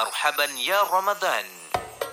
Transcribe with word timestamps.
Marhaban 0.00 0.56
Ya 0.56 0.80
Ramadan. 0.88 1.44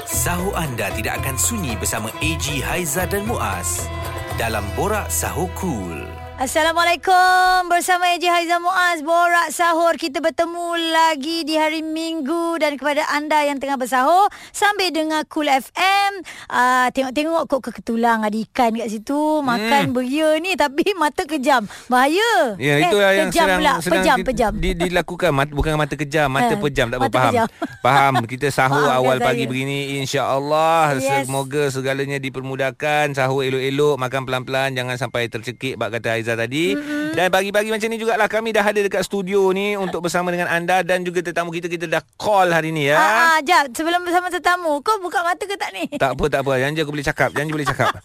Sahur 0.04 0.52
anda 0.60 0.92
tidak 0.92 1.24
akan 1.24 1.40
sunyi 1.40 1.72
bersama 1.80 2.12
AG 2.20 2.60
Haiza 2.60 3.08
dan 3.08 3.24
Muaz 3.24 3.88
dalam 4.36 4.68
Borak 4.76 5.08
Sahur 5.08 5.48
Cool. 5.56 6.27
Assalamualaikum. 6.38 7.66
Bersama 7.66 8.14
Eji 8.14 8.30
Haizam 8.30 8.62
Muaz 8.62 9.02
Borak 9.02 9.50
Sahur. 9.50 9.98
Kita 9.98 10.22
bertemu 10.22 10.94
lagi 10.94 11.42
di 11.42 11.58
hari 11.58 11.82
Minggu. 11.82 12.62
Dan 12.62 12.78
kepada 12.78 13.10
anda 13.10 13.42
yang 13.42 13.58
tengah 13.58 13.74
bersahur 13.74 14.30
sambil 14.54 14.94
dengar 14.94 15.26
Cool 15.34 15.50
FM 15.50 16.22
uh, 16.54 16.94
tengok-tengok 16.94 17.50
kok 17.50 17.62
keketulang 17.66 18.22
ada 18.22 18.38
ikan 18.38 18.70
kat 18.78 18.86
situ. 18.86 19.42
Makan 19.42 19.90
hmm. 19.90 19.96
beria 19.98 20.30
ni 20.38 20.54
tapi 20.54 20.86
mata 21.02 21.26
kejam. 21.26 21.66
Bahaya. 21.90 22.54
Ya, 22.62 22.86
itu 22.86 22.98
eh, 23.02 23.14
yang 23.18 23.34
kejam 23.34 23.48
sedang, 23.50 23.58
pula. 23.58 23.74
sedang 23.82 23.98
pejam 23.98 24.18
di, 24.22 24.26
pejam. 24.30 24.52
Di, 24.54 24.70
dilakukan. 24.78 25.32
Mat, 25.34 25.50
bukan 25.50 25.74
mata 25.74 25.98
kejam, 25.98 26.30
mata 26.30 26.54
Eh, 26.54 26.62
pejam 26.62 26.86
tak 26.94 27.02
apa 27.02 27.10
faham. 27.10 27.34
Faham. 27.86 28.14
Kita 28.30 28.54
sahur 28.54 28.86
Maafkan 28.86 29.02
awal 29.02 29.18
saya. 29.18 29.26
pagi 29.34 29.44
begini 29.50 29.98
insya-Allah 30.06 31.02
Yes. 31.02 31.26
semoga 31.26 31.74
segalanya 31.74 32.22
dipermudahkan, 32.22 33.18
sahur 33.18 33.42
elok-elok, 33.42 33.98
makan 33.98 34.22
pelan-pelan 34.30 34.78
jangan 34.78 35.02
sampai 35.02 35.26
tercekik 35.34 35.82
bak 35.82 35.98
kata 35.98 36.27
Aizah 36.28 36.36
tadi. 36.36 36.76
Mm-hmm. 36.76 37.16
Dan 37.16 37.32
pagi-pagi 37.32 37.70
macam 37.72 37.88
ni 37.88 37.96
jugalah 37.96 38.28
kami 38.28 38.52
dah 38.52 38.68
ada 38.68 38.84
dekat 38.84 39.08
studio 39.08 39.56
ni 39.56 39.80
untuk 39.80 40.04
bersama 40.04 40.28
dengan 40.28 40.52
anda 40.52 40.84
dan 40.84 41.08
juga 41.08 41.24
tetamu 41.24 41.56
kita 41.56 41.72
kita 41.72 41.88
dah 41.88 42.04
call 42.20 42.52
hari 42.52 42.76
ni 42.76 42.92
ya. 42.92 43.00
Ah, 43.00 43.08
ah, 43.08 43.38
jap 43.40 43.72
sebelum 43.72 44.04
bersama 44.04 44.28
tetamu 44.28 44.84
kau 44.84 45.00
buka 45.00 45.24
mata 45.24 45.48
ke 45.48 45.56
tak 45.56 45.72
ni 45.72 45.88
Tak 45.96 46.20
apa 46.20 46.26
tak 46.28 46.44
apa, 46.44 46.60
janji 46.60 46.84
aku 46.84 46.92
boleh 46.92 47.08
cakap, 47.08 47.32
janji 47.32 47.56
boleh 47.56 47.64
cakap. 47.64 47.96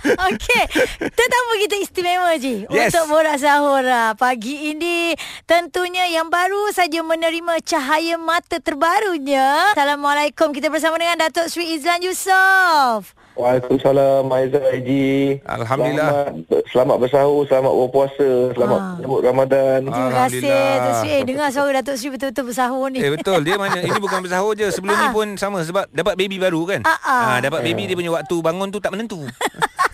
Okey, 0.00 0.64
tetamu 1.12 1.52
kita 1.60 1.76
istimewa 1.76 2.32
je 2.40 2.64
Yes. 2.72 2.90
untuk 2.90 3.14
borak 3.14 3.36
sahur 3.38 3.84
ah. 3.86 4.16
pagi 4.18 4.74
ini. 4.74 5.12
Tentunya 5.46 6.08
yang 6.10 6.32
baru 6.32 6.72
saja 6.74 7.04
menerima 7.04 7.60
cahaya 7.62 8.16
mata 8.16 8.58
terbarunya. 8.58 9.76
Assalamualaikum. 9.76 10.56
Kita 10.56 10.72
bersama 10.72 10.96
dengan 10.96 11.20
Datuk 11.20 11.46
Sri 11.52 11.76
Izlan 11.76 12.00
Yusof. 12.00 13.12
Waalaikumsalam 13.40 14.28
Aizah 14.28 14.62
Haji. 14.62 15.40
Alhamdulillah. 15.42 16.10
Selamat, 16.30 16.62
selamat 16.68 16.96
bersahur, 16.98 17.42
selamat 17.44 17.72
berpuasa, 17.74 18.28
selamat 18.52 18.78
Ah. 18.78 18.92
menyambut 18.94 19.20
Ramadan. 19.22 19.78
Terima 19.82 20.10
kasih. 20.20 20.40
Datuk 20.44 20.94
Sri. 20.94 21.08
Eh, 21.10 21.20
dengar 21.24 21.48
suara 21.48 21.70
Datuk 21.74 21.96
Sri 21.96 22.08
betul-betul 22.10 22.44
bersahur 22.46 22.86
ni. 22.88 22.98
Eh 22.98 23.10
betul 23.10 23.40
dia 23.40 23.56
mana 23.56 23.78
ini 23.78 23.98
bukan 23.98 24.20
bersahur 24.20 24.52
je 24.52 24.68
sebelum 24.68 24.94
ni 24.94 25.08
pun 25.10 25.26
sama 25.34 25.62
sebab 25.62 25.88
dapat 25.90 26.14
baby 26.14 26.36
baru 26.36 26.62
kan 26.64 26.80
Ah, 26.82 26.98
ah. 27.00 27.22
Ah, 27.26 27.38
dapat 27.40 27.60
baby 27.62 27.84
dia 27.84 27.96
punya 27.96 28.10
waktu 28.10 28.36
bangun 28.36 28.68
tu 28.68 28.78
tak 28.78 28.92
menentu 28.92 29.24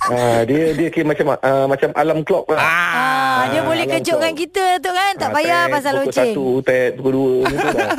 Ah, 0.06 0.46
dia 0.46 0.70
dia 0.70 0.86
kira 0.86 1.02
macam 1.04 1.34
uh, 1.34 1.66
macam 1.66 1.90
alam 1.92 2.22
clock 2.22 2.46
lah. 2.48 2.58
Ah, 2.58 3.50
dia 3.50 3.58
Ah, 3.58 3.66
boleh 3.66 3.82
alam 3.82 3.94
kejutkan 3.96 4.30
kau. 4.30 4.38
kita 4.38 4.78
tu 4.78 4.90
kan. 4.90 5.12
Tak 5.16 5.28
Ah, 5.28 5.34
payah 5.34 5.60
tet, 5.60 5.72
pasal 5.72 5.92
pukul 5.92 6.06
loceng. 6.06 6.30
satu, 6.30 6.46
tet, 6.62 6.90
pukul 6.94 7.12
dua 7.12 7.34
lah. 7.42 7.90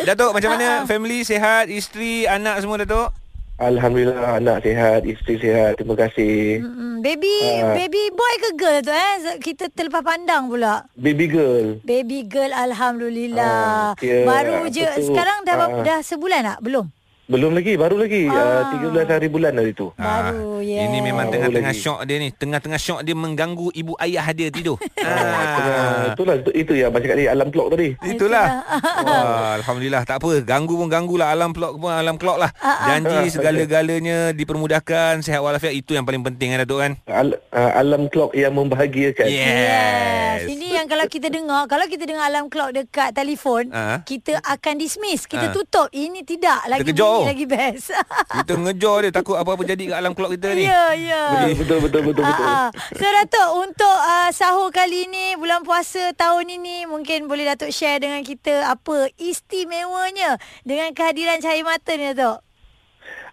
Datuk 0.08 0.30
macam 0.32 0.48
Ah, 0.48 0.54
mana 0.54 0.68
family 0.84 1.18
sihat 1.22 1.68
isteri 1.68 2.24
anak 2.24 2.64
semua 2.64 2.80
Datuk 2.80 3.12
Alhamdulillah 3.58 4.38
anak 4.38 4.62
sihat, 4.62 5.02
isteri 5.02 5.34
sihat. 5.42 5.74
Terima 5.74 5.98
kasih. 5.98 6.62
Mm-mm. 6.62 7.02
Baby, 7.02 7.34
Ah. 7.58 7.74
baby 7.74 8.02
boy 8.14 8.34
ke 8.38 8.50
girl 8.54 8.78
tu 8.82 8.94
eh? 8.94 9.14
Kita 9.42 9.66
terlepas 9.66 10.02
pandang 10.02 10.46
pula. 10.46 10.86
Baby 10.94 11.26
girl. 11.26 11.66
Baby 11.82 12.22
girl 12.22 12.54
Alhamdulillah 12.54 13.92
Ah, 13.92 13.98
kira 13.98 14.22
Baru 14.22 14.70
je 14.70 14.86
tu, 14.86 15.10
Sekarang 15.10 15.42
dah, 15.42 15.54
ah. 15.58 15.82
dah 15.82 15.98
sebulan 16.02 16.40
tak? 16.46 16.58
Belum? 16.62 16.86
Belum 17.28 17.52
lagi, 17.52 17.76
baru 17.76 18.00
lagi. 18.00 18.24
Ah. 18.24 18.72
Uh, 18.72 18.88
13 18.88 19.04
hari 19.04 19.28
bulan 19.28 19.52
hari 19.52 19.76
tu. 19.76 19.92
Baru, 19.94 20.64
yes. 20.64 20.88
Ini 20.88 20.98
memang 21.04 21.28
Baru 21.28 21.34
tengah-tengah 21.36 21.74
lagi. 21.76 21.84
syok 21.84 22.00
dia 22.08 22.16
ni 22.16 22.28
Tengah-tengah 22.32 22.80
syok 22.80 23.00
dia 23.04 23.12
mengganggu 23.12 23.68
ibu 23.70 23.92
ayah 24.00 24.24
dia 24.32 24.48
tidur 24.48 24.80
Ah. 25.04 26.16
Itulah, 26.16 26.40
itu, 26.40 26.50
itu 26.56 26.72
yang 26.74 26.88
macam 26.88 27.04
kali 27.06 27.28
alam 27.28 27.52
clock 27.52 27.68
tadi. 27.70 27.92
Itulah 28.00 28.64
Wah, 29.04 29.60
Alhamdulillah 29.60 30.02
Tak 30.02 30.24
apa 30.24 30.40
Ganggu 30.40 30.74
pun 30.74 30.88
ganggu 30.88 31.14
lah 31.14 31.28
Alam 31.30 31.52
clock 31.52 31.76
pun 31.76 31.92
alam 31.92 32.16
clock 32.16 32.40
lah 32.40 32.48
Ah, 32.58 32.96
Janji 32.96 33.28
segala-galanya 33.28 34.32
Dipermudahkan 34.32 35.20
Sehat 35.20 35.44
walafiat 35.44 35.76
Itu 35.76 35.92
yang 35.92 36.08
paling 36.08 36.24
penting 36.24 36.56
kan 36.56 36.64
Datuk 36.64 36.80
kan 36.80 36.92
Al, 37.04 37.36
uh, 37.52 37.72
alam 37.76 38.08
clock 38.08 38.32
yang 38.32 38.56
membahagiakan. 38.56 39.28
Yes 39.28 40.48
Ini 40.48 40.67
yang 40.78 40.86
kalau 40.86 41.04
kita 41.04 41.26
dengar 41.28 41.66
Kalau 41.66 41.84
kita 41.84 42.04
dengar 42.04 42.24
alarm 42.24 42.46
clock 42.46 42.70
dekat 42.70 43.10
telefon 43.10 43.68
Ah. 43.68 44.00
Kita 44.00 44.38
akan 44.38 44.74
dismiss 44.76 45.24
Kita 45.24 45.50
Ah. 45.50 45.52
tutup 45.52 45.90
Ini 45.90 46.22
tidak 46.22 46.62
Lagi 46.64 46.86
Terkejut. 46.86 47.04
bunyi 47.20 47.28
Lagi 47.28 47.46
best 47.46 47.86
Kita 48.38 48.52
ngejar 48.54 48.96
dia 49.00 49.12
Takut 49.12 49.34
apa-apa 49.34 49.62
jadi 49.64 49.82
kat 49.84 49.96
alam 49.96 50.12
clock 50.12 50.30
kita 50.32 50.48
ni 50.52 50.64
Ya 50.64 50.94
ya 50.94 51.22
Betul, 51.52 51.58
betul, 51.58 51.78
betul, 51.80 52.02
betul. 52.06 52.24
betul. 52.24 52.46
Ah, 52.46 52.66
ah. 52.66 52.68
So 52.92 53.04
Datuk 53.04 53.48
Untuk 53.60 53.98
uh, 54.06 54.30
sahur 54.30 54.70
kali 54.70 55.04
ini 55.04 55.34
Bulan 55.34 55.60
puasa 55.60 56.14
tahun 56.14 56.46
ini 56.52 56.86
Mungkin 56.86 57.26
boleh 57.26 57.44
Datuk 57.48 57.68
share 57.68 57.98
dengan 57.98 58.22
kita 58.22 58.70
Apa 58.70 59.10
istimewanya 59.18 60.36
Dengan 60.62 60.92
kehadiran 60.92 61.38
cahaya 61.38 61.62
mata 61.62 61.92
ni 61.92 62.06
Datuk 62.08 62.46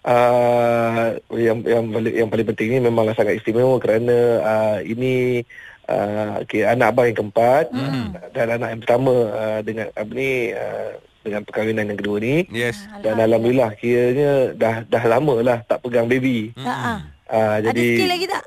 Uh, 0.06 1.18
yang 1.34 1.66
yang 1.66 1.90
paling 1.90 2.14
yang 2.14 2.30
paling 2.30 2.46
penting 2.46 2.68
ni 2.70 2.80
memanglah 2.80 3.12
sangat 3.12 3.36
istimewa 3.36 3.74
kerana 3.76 4.14
uh, 4.38 4.78
ini 4.80 5.42
uh, 5.90 6.42
okay, 6.42 6.66
anak 6.66 6.94
abang 6.94 7.06
yang 7.10 7.18
keempat 7.18 7.66
Hmm. 7.72 8.14
dan 8.34 8.48
anak 8.60 8.70
yang 8.76 8.82
pertama 8.82 9.14
uh, 9.32 9.60
dengan 9.62 9.86
apa 9.94 10.12
ni 10.14 10.52
uh, 10.54 10.92
dengan 11.26 11.42
perkahwinan 11.42 11.90
yang 11.90 12.00
kedua 12.00 12.18
ni 12.22 12.36
Yes 12.54 12.86
dan 13.02 13.18
alhamdulillah 13.18 13.74
kiranya 13.82 14.54
dah 14.54 14.76
dah 14.86 15.04
lama 15.10 15.36
lah 15.42 15.58
tak 15.66 15.82
pegang 15.82 16.06
baby. 16.06 16.54
Ha, 16.62 16.70
ah. 16.70 17.00
Uh, 17.26 17.58
Ada 17.58 17.74
jadi 17.74 17.88
skill 17.98 18.12
lagi 18.14 18.26
tak? 18.30 18.44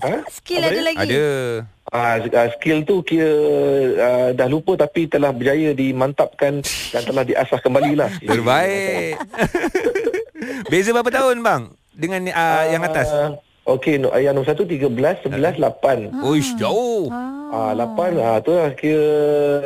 Ha? 0.00 0.12
skill 0.40 0.60
Apa 0.64 0.68
ada 0.72 0.72
dia? 0.72 0.84
lagi? 0.88 0.98
Ada 1.04 1.24
uh, 1.92 2.16
uh, 2.24 2.48
skill 2.56 2.78
tu 2.88 2.96
kira 3.04 3.32
uh, 4.00 4.28
dah 4.32 4.48
lupa 4.48 4.72
tapi 4.80 5.04
telah 5.04 5.28
berjaya 5.28 5.76
dimantapkan 5.76 6.64
dan 6.64 7.02
telah 7.04 7.24
diasah 7.28 7.60
kembali 7.60 7.92
lah. 7.92 8.08
Terbaik 8.28 9.20
Beza 10.72 10.96
berapa 10.96 11.12
tahun 11.12 11.44
bang 11.44 11.62
Dengan 11.92 12.20
uh, 12.32 12.64
yang 12.72 12.80
atas 12.88 13.08
Uh, 13.12 13.36
Okey, 13.64 13.96
no, 13.96 14.12
yang 14.12 14.36
nombor 14.36 14.52
satu 14.52 14.68
13, 14.68 15.24
11, 15.24 15.56
8. 15.56 16.12
Uish 16.20 16.52
jauh 16.60 17.08
Ah, 17.54 17.70
lapan 17.70 18.18
ah 18.18 18.42
tu 18.42 18.50
lah 18.50 18.74
kira 18.74 19.14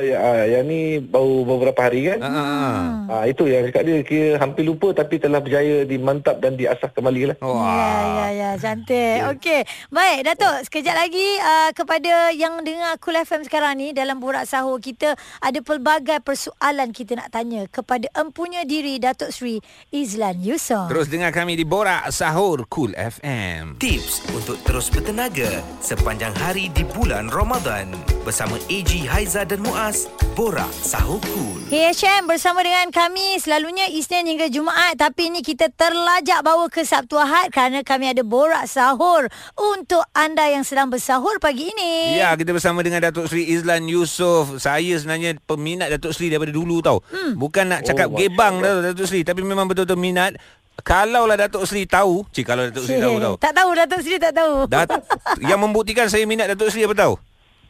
ya, 0.05 0.17
ah, 0.21 0.45
yang 0.45 0.69
ni 0.69 1.01
baru 1.01 1.49
beberapa 1.49 1.89
hari 1.89 2.13
kan. 2.13 2.21
Ah, 2.21 2.29
ah, 2.29 2.45
ah. 2.45 2.85
Ah 3.09 3.25
itu 3.25 3.49
yang 3.49 3.65
cakap 3.65 3.89
dia 3.89 4.05
kira 4.05 4.37
hampir 4.37 4.69
lupa 4.69 4.93
tapi 4.93 5.17
telah 5.17 5.41
berjaya 5.41 5.89
dimantap 5.89 6.37
dan 6.37 6.53
diasah 6.61 6.93
kembali 6.93 7.33
lah. 7.33 7.37
Ya, 7.41 7.49
ya, 7.49 7.49
Wah. 7.49 8.29
ya, 8.29 8.51
cantik. 8.61 9.19
Okey. 9.33 9.61
Baik, 9.89 10.19
Datuk, 10.29 10.57
sekejap 10.69 10.97
lagi 11.01 11.29
uh, 11.41 11.71
kepada 11.73 12.29
yang 12.37 12.61
dengar 12.61 13.01
Cool 13.01 13.17
FM 13.25 13.49
sekarang 13.49 13.81
ni 13.81 13.97
dalam 13.97 14.21
borak 14.21 14.45
sahur 14.45 14.77
kita 14.85 15.17
ada 15.41 15.59
pelbagai 15.65 16.21
persoalan 16.21 16.93
kita 16.93 17.17
nak 17.17 17.33
tanya 17.33 17.65
kepada 17.73 18.05
empunya 18.13 18.69
diri 18.69 19.01
Datuk 19.01 19.33
Sri 19.33 19.65
Izlan 19.89 20.45
Yusof. 20.45 20.93
Terus 20.93 21.09
dengar 21.09 21.33
kami 21.33 21.57
di 21.57 21.65
Borak 21.65 22.11
Sahur 22.13 22.67
Cool 22.69 22.93
FM 22.99 23.79
Tips 23.79 24.27
untuk 24.35 24.59
terus 24.67 24.91
bertenaga 24.91 25.63
sepanjang 25.79 26.35
hari 26.37 26.69
di 26.75 26.83
bulan 26.83 27.31
Ramadan 27.31 27.78
bersama 28.27 28.59
AG 28.67 28.91
Haiza 29.07 29.47
dan 29.47 29.63
Muaz. 29.63 30.11
Borak 30.35 30.71
Sahur 30.71 31.19
Cool. 31.27 31.67
Hey 31.67 31.91
HM 31.91 32.31
bersama 32.31 32.63
dengan 32.63 32.95
kami 32.95 33.43
selalunya 33.43 33.91
Isnin 33.91 34.23
hingga 34.23 34.47
Jumaat 34.47 34.95
tapi 34.95 35.35
ini 35.35 35.43
kita 35.43 35.67
terlajak 35.75 36.47
bawa 36.47 36.71
ke 36.71 36.87
Sabtu 36.87 37.19
Ahad 37.19 37.51
kerana 37.51 37.83
kami 37.83 38.07
ada 38.07 38.23
borak 38.23 38.71
sahur 38.71 39.27
untuk 39.59 40.07
anda 40.15 40.47
yang 40.47 40.63
sedang 40.63 40.87
bersahur 40.89 41.43
pagi 41.43 41.75
ini. 41.75 42.17
Ya, 42.23 42.39
kita 42.39 42.55
bersama 42.55 42.87
dengan 42.87 43.03
Datuk 43.03 43.27
Sri 43.27 43.51
Izlan 43.51 43.91
Yusof. 43.91 44.63
Saya 44.63 44.95
sebenarnya 44.95 45.43
peminat 45.43 45.91
Datuk 45.99 46.15
Sri 46.15 46.31
daripada 46.31 46.55
dulu 46.55 46.79
tau. 46.79 47.03
Hmm. 47.11 47.35
Bukan 47.35 47.67
nak 47.67 47.83
cakap 47.83 48.09
Oh, 48.09 48.17
gebang 48.17 48.63
dah 48.63 48.95
Datuk 48.95 49.11
Sri, 49.11 49.27
tapi 49.27 49.43
memang 49.43 49.67
betul-betul 49.67 49.99
minat. 49.99 50.39
Kalaulah 50.79 51.35
Datuk 51.35 51.67
Sri 51.67 51.85
tahu, 51.91 52.23
cik 52.31 52.47
kalau 52.47 52.71
Datuk 52.71 52.87
Sri 52.87 53.03
tahu 53.03 53.19
tau. 53.19 53.35
Tak 53.43 53.53
tahu 53.59 53.71
Datuk 53.75 54.01
Sri 54.07 54.17
tak 54.23 54.31
tahu. 54.31 54.71
Dat 54.71 54.87
yang 55.51 55.59
membuktikan 55.59 56.07
saya 56.07 56.23
minat 56.31 56.47
Datuk 56.55 56.71
Sri 56.71 56.87
apa 56.87 56.95
tahu? 56.95 57.19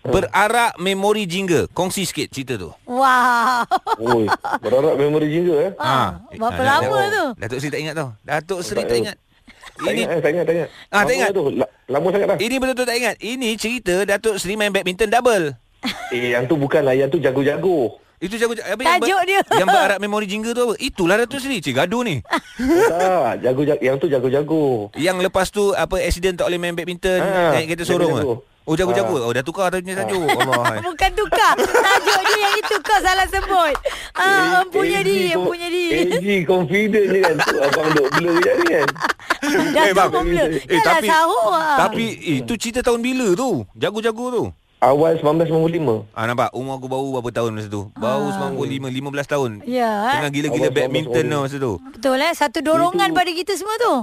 Berarak 0.09 0.73
memori 0.77 1.25
jingga. 1.25 1.69
Kongsi 1.69 2.03
sikit 2.03 2.29
cerita 2.29 2.57
tu. 2.57 2.71
Wow. 2.85 3.69
Oi, 3.99 4.25
berharap 4.59 4.95
memori 4.95 5.29
jingga 5.29 5.55
eh. 5.61 5.71
Ah, 5.77 6.19
berapa 6.31 6.57
Ah, 6.57 6.67
lama 6.77 6.99
tu? 7.09 7.25
Datuk 7.37 7.59
Sri 7.59 7.69
tak 7.69 7.81
ingat 7.81 7.95
tau. 7.95 8.09
Datuk 8.21 8.61
Sri 8.61 8.77
Tak 8.77 8.87
tak 8.87 8.99
ingat. 8.99 9.17
Tak 9.79 9.85
Ini 9.87 10.01
ingat 10.01 10.11
eh, 10.11 10.19
tak 10.19 10.31
ingat, 10.31 10.45
tak 10.45 10.55
ingat. 10.57 10.69
Ah, 10.89 11.03
tak 11.03 11.15
ingat? 11.15 11.31
Tu, 11.31 11.45
La- 11.55 11.73
lama 11.87 12.07
sangat 12.09 12.27
dah. 12.27 12.39
ini 12.41 12.55
betul-betul 12.57 12.87
tak 12.87 12.97
ingat. 12.97 13.17
Ini 13.19 13.49
cerita 13.55 13.95
Datuk 14.05 14.35
Sri 14.37 14.55
main 14.55 14.69
badminton 14.69 15.07
double. 15.07 15.55
Eh, 16.11 16.35
yang 16.35 16.45
tu 16.45 16.55
bukanlah, 16.55 16.93
yang 16.93 17.07
tu 17.07 17.17
jago-jago. 17.17 18.03
Itu 18.19 18.35
jago 18.35 18.51
apa 18.51 18.75
yang 18.77 18.99
Tajuk 18.99 19.21
dia. 19.25 19.41
Yang 19.63 19.69
berarak 19.69 19.99
memori 20.01 20.27
jingga 20.27 20.51
tu 20.51 20.63
apa? 20.65 20.75
Itulah 20.77 21.17
Datuk 21.17 21.39
Sri. 21.39 21.63
Cik 21.63 21.71
gaduh 21.77 22.03
ni. 22.03 22.19
tak, 22.19 23.39
jago-jago, 23.41 23.79
yang 23.79 23.95
tu 23.95 24.07
jago-jago. 24.07 24.91
Yang 24.93 25.17
lepas 25.23 25.47
tu 25.49 25.71
apa 25.71 26.03
accident 26.03 26.35
tak 26.35 26.51
boleh 26.51 26.59
main 26.59 26.75
badminton, 26.75 27.15
Ah, 27.17 27.55
naik 27.55 27.71
kereta 27.71 27.85
sorong 27.85 28.11
jago-jago. 28.13 28.35
ah. 28.35 28.39
Oh 28.69 28.77
jago-jago. 28.77 29.17
Oh 29.19 29.33
dah 29.33 29.41
tukar 29.41 29.73
tadi 29.73 29.81
punya 29.83 29.97
tajuk. 29.99 30.21
Allah. 30.21 30.61
hai. 30.69 30.79
Bukan 30.85 31.11
tukar. 31.15 31.55
Tajuk 31.57 32.21
dia 32.23 32.37
yang 32.39 32.55
itu 32.55 32.75
kau 32.79 33.01
salah 33.01 33.25
sebut. 33.25 33.73
Ah, 34.13 34.61
empunya 34.61 35.01
AG 35.01 35.09
diri, 35.09 35.27
con- 35.27 35.41
empunya 35.41 35.69
diri. 35.69 36.01
AG 36.07 36.27
confident 36.45 37.07
je 37.07 37.19
kan. 37.19 37.35
Tu 37.39 37.57
abang 37.59 37.89
duk 37.91 38.09
blur 38.13 38.33
kejap 38.37 38.55
ni 38.55 38.67
kan. 38.71 38.89
Dah 39.73 39.83
Eh, 39.83 39.95
bang. 39.95 40.11
Eh, 40.69 40.77
Dah 40.77 40.85
tapi 40.95 41.09
sahur 41.09 41.49
ah. 41.51 41.77
tapi 41.81 42.05
eh, 42.13 42.37
itu 42.39 42.53
cerita 42.55 42.81
tahun 42.83 43.01
bila 43.01 43.33
tu? 43.33 43.65
Jago-jago 43.73 44.25
tu. 44.31 44.45
awal 44.79 45.19
1995. 45.19 46.07
Ah 46.13 46.23
nampak 46.25 46.53
umur 46.53 46.77
aku 46.77 46.87
baru 46.87 47.11
berapa 47.13 47.31
tahun 47.33 47.51
masa 47.53 47.67
tu? 47.67 47.91
Baru 47.95 48.31
95 48.31 48.79
15 48.93 49.27
tahun. 49.27 49.51
Ya, 49.65 49.91
eh? 50.07 50.15
Tengah 50.15 50.31
gila-gila 50.31 50.69
badminton 50.71 51.25
1995. 51.25 51.33
tau 51.33 51.41
masa 51.41 51.57
tu. 51.59 51.73
Betul 51.91 52.19
eh 52.21 52.31
Satu 52.33 52.59
dorongan 52.61 53.09
Itu- 53.09 53.17
pada 53.17 53.31
kita 53.33 53.53
semua 53.55 53.75
tu 53.77 53.95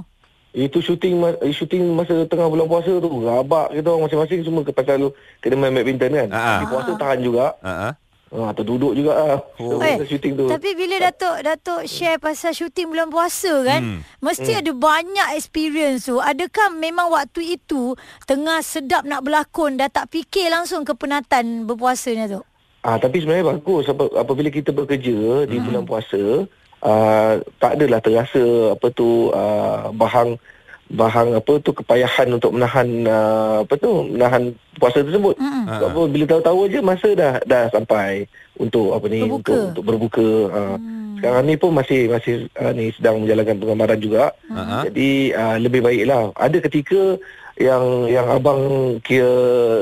Itu 0.55 0.79
syuting 0.79 1.19
ma- 1.19 1.39
eh, 1.43 1.51
syuting 1.51 1.91
masa 1.91 2.23
tengah 2.25 2.47
bulan 2.47 2.71
puasa 2.71 2.95
tu. 2.95 3.09
Rabak 3.11 3.75
kita 3.75 3.87
orang 3.91 4.07
masing-masing 4.07 4.39
semua 4.47 4.63
ke 4.63 4.71
pasal 4.71 5.11
kena 5.43 5.59
main 5.59 5.75
badminton 5.75 6.11
kan. 6.15 6.29
Ah, 6.31 6.39
ah. 6.39 6.57
Di 6.63 6.65
puasa 6.71 6.91
tahan 6.95 7.19
juga. 7.19 7.59
Ha 7.59 7.91
ah. 7.91 7.93
Ha, 8.35 8.51
terduduk 8.51 8.97
juga 8.97 9.13
lah. 9.15 9.39
Oh. 9.61 9.79
Oh. 9.79 9.79
Eh, 9.79 9.95
syuting 10.03 10.35
tu. 10.35 10.49
Tapi 10.51 10.75
bila 10.75 10.97
Datuk 10.97 11.39
Datuk 11.39 11.81
share 11.87 12.19
pasal 12.19 12.51
syuting 12.51 12.91
bulan 12.91 13.07
puasa 13.07 13.63
kan 13.63 13.79
Hmm. 13.79 13.99
Mesti 14.19 14.59
ada 14.59 14.71
banyak 14.75 15.37
experience 15.37 16.09
tu 16.09 16.19
Adakah 16.19 16.73
memang 16.73 17.13
waktu 17.13 17.55
itu 17.55 17.95
Tengah 18.25 18.59
sedap 18.59 19.07
nak 19.07 19.23
berlakon 19.23 19.77
Dah 19.79 19.87
tak 19.87 20.11
fikir 20.11 20.51
langsung 20.51 20.83
ke 20.83 20.91
penatan 20.97 21.63
berpuasanya 21.63 22.27
tu 22.27 22.41
Ah, 22.85 23.01
tapi 23.01 23.17
sebenarnya 23.17 23.57
bagus 23.57 23.89
apa, 23.89 24.05
apabila 24.13 24.53
kita 24.53 24.69
bekerja 24.69 25.49
di 25.49 25.57
bulan 25.57 25.89
puasa, 25.89 26.45
ah, 26.85 27.33
tak 27.57 27.81
adalah 27.81 27.99
terasa 27.99 28.77
apa 28.77 28.87
tu 28.93 29.33
ah, 29.33 29.89
bahang 29.89 30.37
bahang 30.85 31.33
apa 31.33 31.57
tu 31.65 31.73
kepayahan 31.73 32.29
untuk 32.29 32.53
menahan 32.53 32.87
ah, 33.09 33.65
apa 33.65 33.73
tu 33.81 34.05
menahan 34.05 34.53
puasa 34.77 35.01
tersebut. 35.01 35.33
Sebab 35.41 35.89
apa 35.89 36.01
bila 36.05 36.25
tahu-tahu 36.29 36.59
aja 36.69 36.79
masa 36.85 37.09
dah 37.17 37.33
dah 37.43 37.65
sampai 37.73 38.29
untuk 38.61 38.93
apa 38.93 39.05
ni 39.09 39.25
Berbuka. 39.25 39.49
untuk 39.49 39.57
untuk 39.73 39.83
berbuka. 39.83 40.29
Ah. 40.53 40.77
Hmm. 40.77 41.17
Sekarang 41.17 41.43
ni 41.47 41.55
pun 41.57 41.71
masih 41.73 42.01
masih 42.11 42.35
ah, 42.59 42.69
ni 42.69 42.93
sedang 42.93 43.25
menjalankan 43.25 43.57
penggambaran 43.57 43.99
juga. 43.99 44.23
Ah. 44.53 44.85
Jadi 44.85 45.33
uh, 45.33 45.57
lebih 45.57 45.81
baiklah. 45.81 46.29
Ada 46.37 46.57
ketika 46.61 47.17
yang 47.55 48.11
yang 48.11 48.27
abang 48.27 48.61
kira 48.99 49.31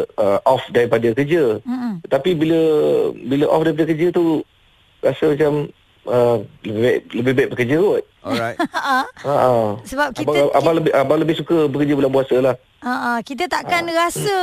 uh, 0.05 0.39
off 0.45 0.61
daripada 0.69 1.09
kerja. 1.11 1.57
Mm-mm. 1.65 2.05
Tapi 2.05 2.37
bila 2.37 2.61
bila 3.17 3.49
off 3.49 3.65
daripada 3.65 3.89
kerja 3.89 4.07
tu 4.13 4.45
rasa 5.01 5.33
macam 5.33 5.67
uh, 6.05 6.37
lebih 6.61 6.81
baik, 6.81 7.01
lebih 7.13 7.33
baik 7.33 7.49
bekerja 7.49 7.75
kot. 7.77 8.03
Alright. 8.21 8.55
Ha, 8.55 9.03
Ha 9.03 9.33
ah. 9.35 9.69
Sebab 9.83 10.15
kita 10.15 10.31
Abang, 10.31 10.49
abang 10.53 10.75
lebih 10.75 10.91
abang 10.91 11.19
lebih 11.19 11.35
suka 11.35 11.67
bekerja 11.67 11.93
bulan 11.93 12.07
puasa 12.09 12.35
lah. 12.39 12.55
Ha, 12.79 13.19
kita 13.19 13.47
takkan 13.47 13.83
Ah. 13.85 14.07
rasa 14.07 14.35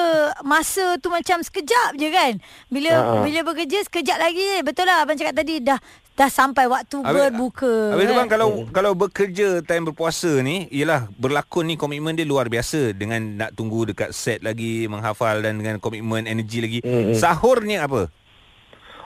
masa 0.43 0.97
tu 0.97 1.09
macam 1.09 1.41
sekejap 1.41 1.93
je 1.95 2.09
kan. 2.09 2.33
Bila 2.69 2.93
ha. 2.93 3.21
bila 3.21 3.41
bekerja 3.43 3.81
sekejap 3.83 4.17
lagi 4.17 4.41
je. 4.41 4.59
Betul 4.63 4.85
lah 4.85 5.01
abang 5.01 5.17
cakap 5.17 5.33
tadi 5.35 5.61
dah 5.61 5.81
dah 6.11 6.29
sampai 6.29 6.69
waktu 6.69 7.01
Habis- 7.01 7.33
berbuka. 7.33 7.73
Habis 7.91 8.05
tu 8.05 8.13
kan? 8.13 8.19
bang 8.19 8.29
kalau 8.29 8.49
kalau 8.69 8.93
bekerja 8.93 9.49
time 9.63 9.89
berpuasa 9.89 10.29
ni 10.39 10.69
Yelah 10.69 11.09
berlakon 11.15 11.65
ni 11.65 11.75
komitmen 11.75 12.13
dia 12.13 12.25
luar 12.25 12.45
biasa 12.47 12.93
Dengan 12.93 13.41
nak 13.41 13.57
tunggu 13.57 13.89
dekat 13.89 14.13
set 14.13 14.41
lagi 14.41 14.85
Menghafal 14.85 15.41
dan 15.41 15.57
dengan 15.57 15.81
komitmen 15.81 16.25
energi 16.25 16.61
lagi 16.61 16.79
Mm, 16.83 16.93
mm. 17.07 17.17
Sahurnya 17.17 17.89
apa? 17.89 18.13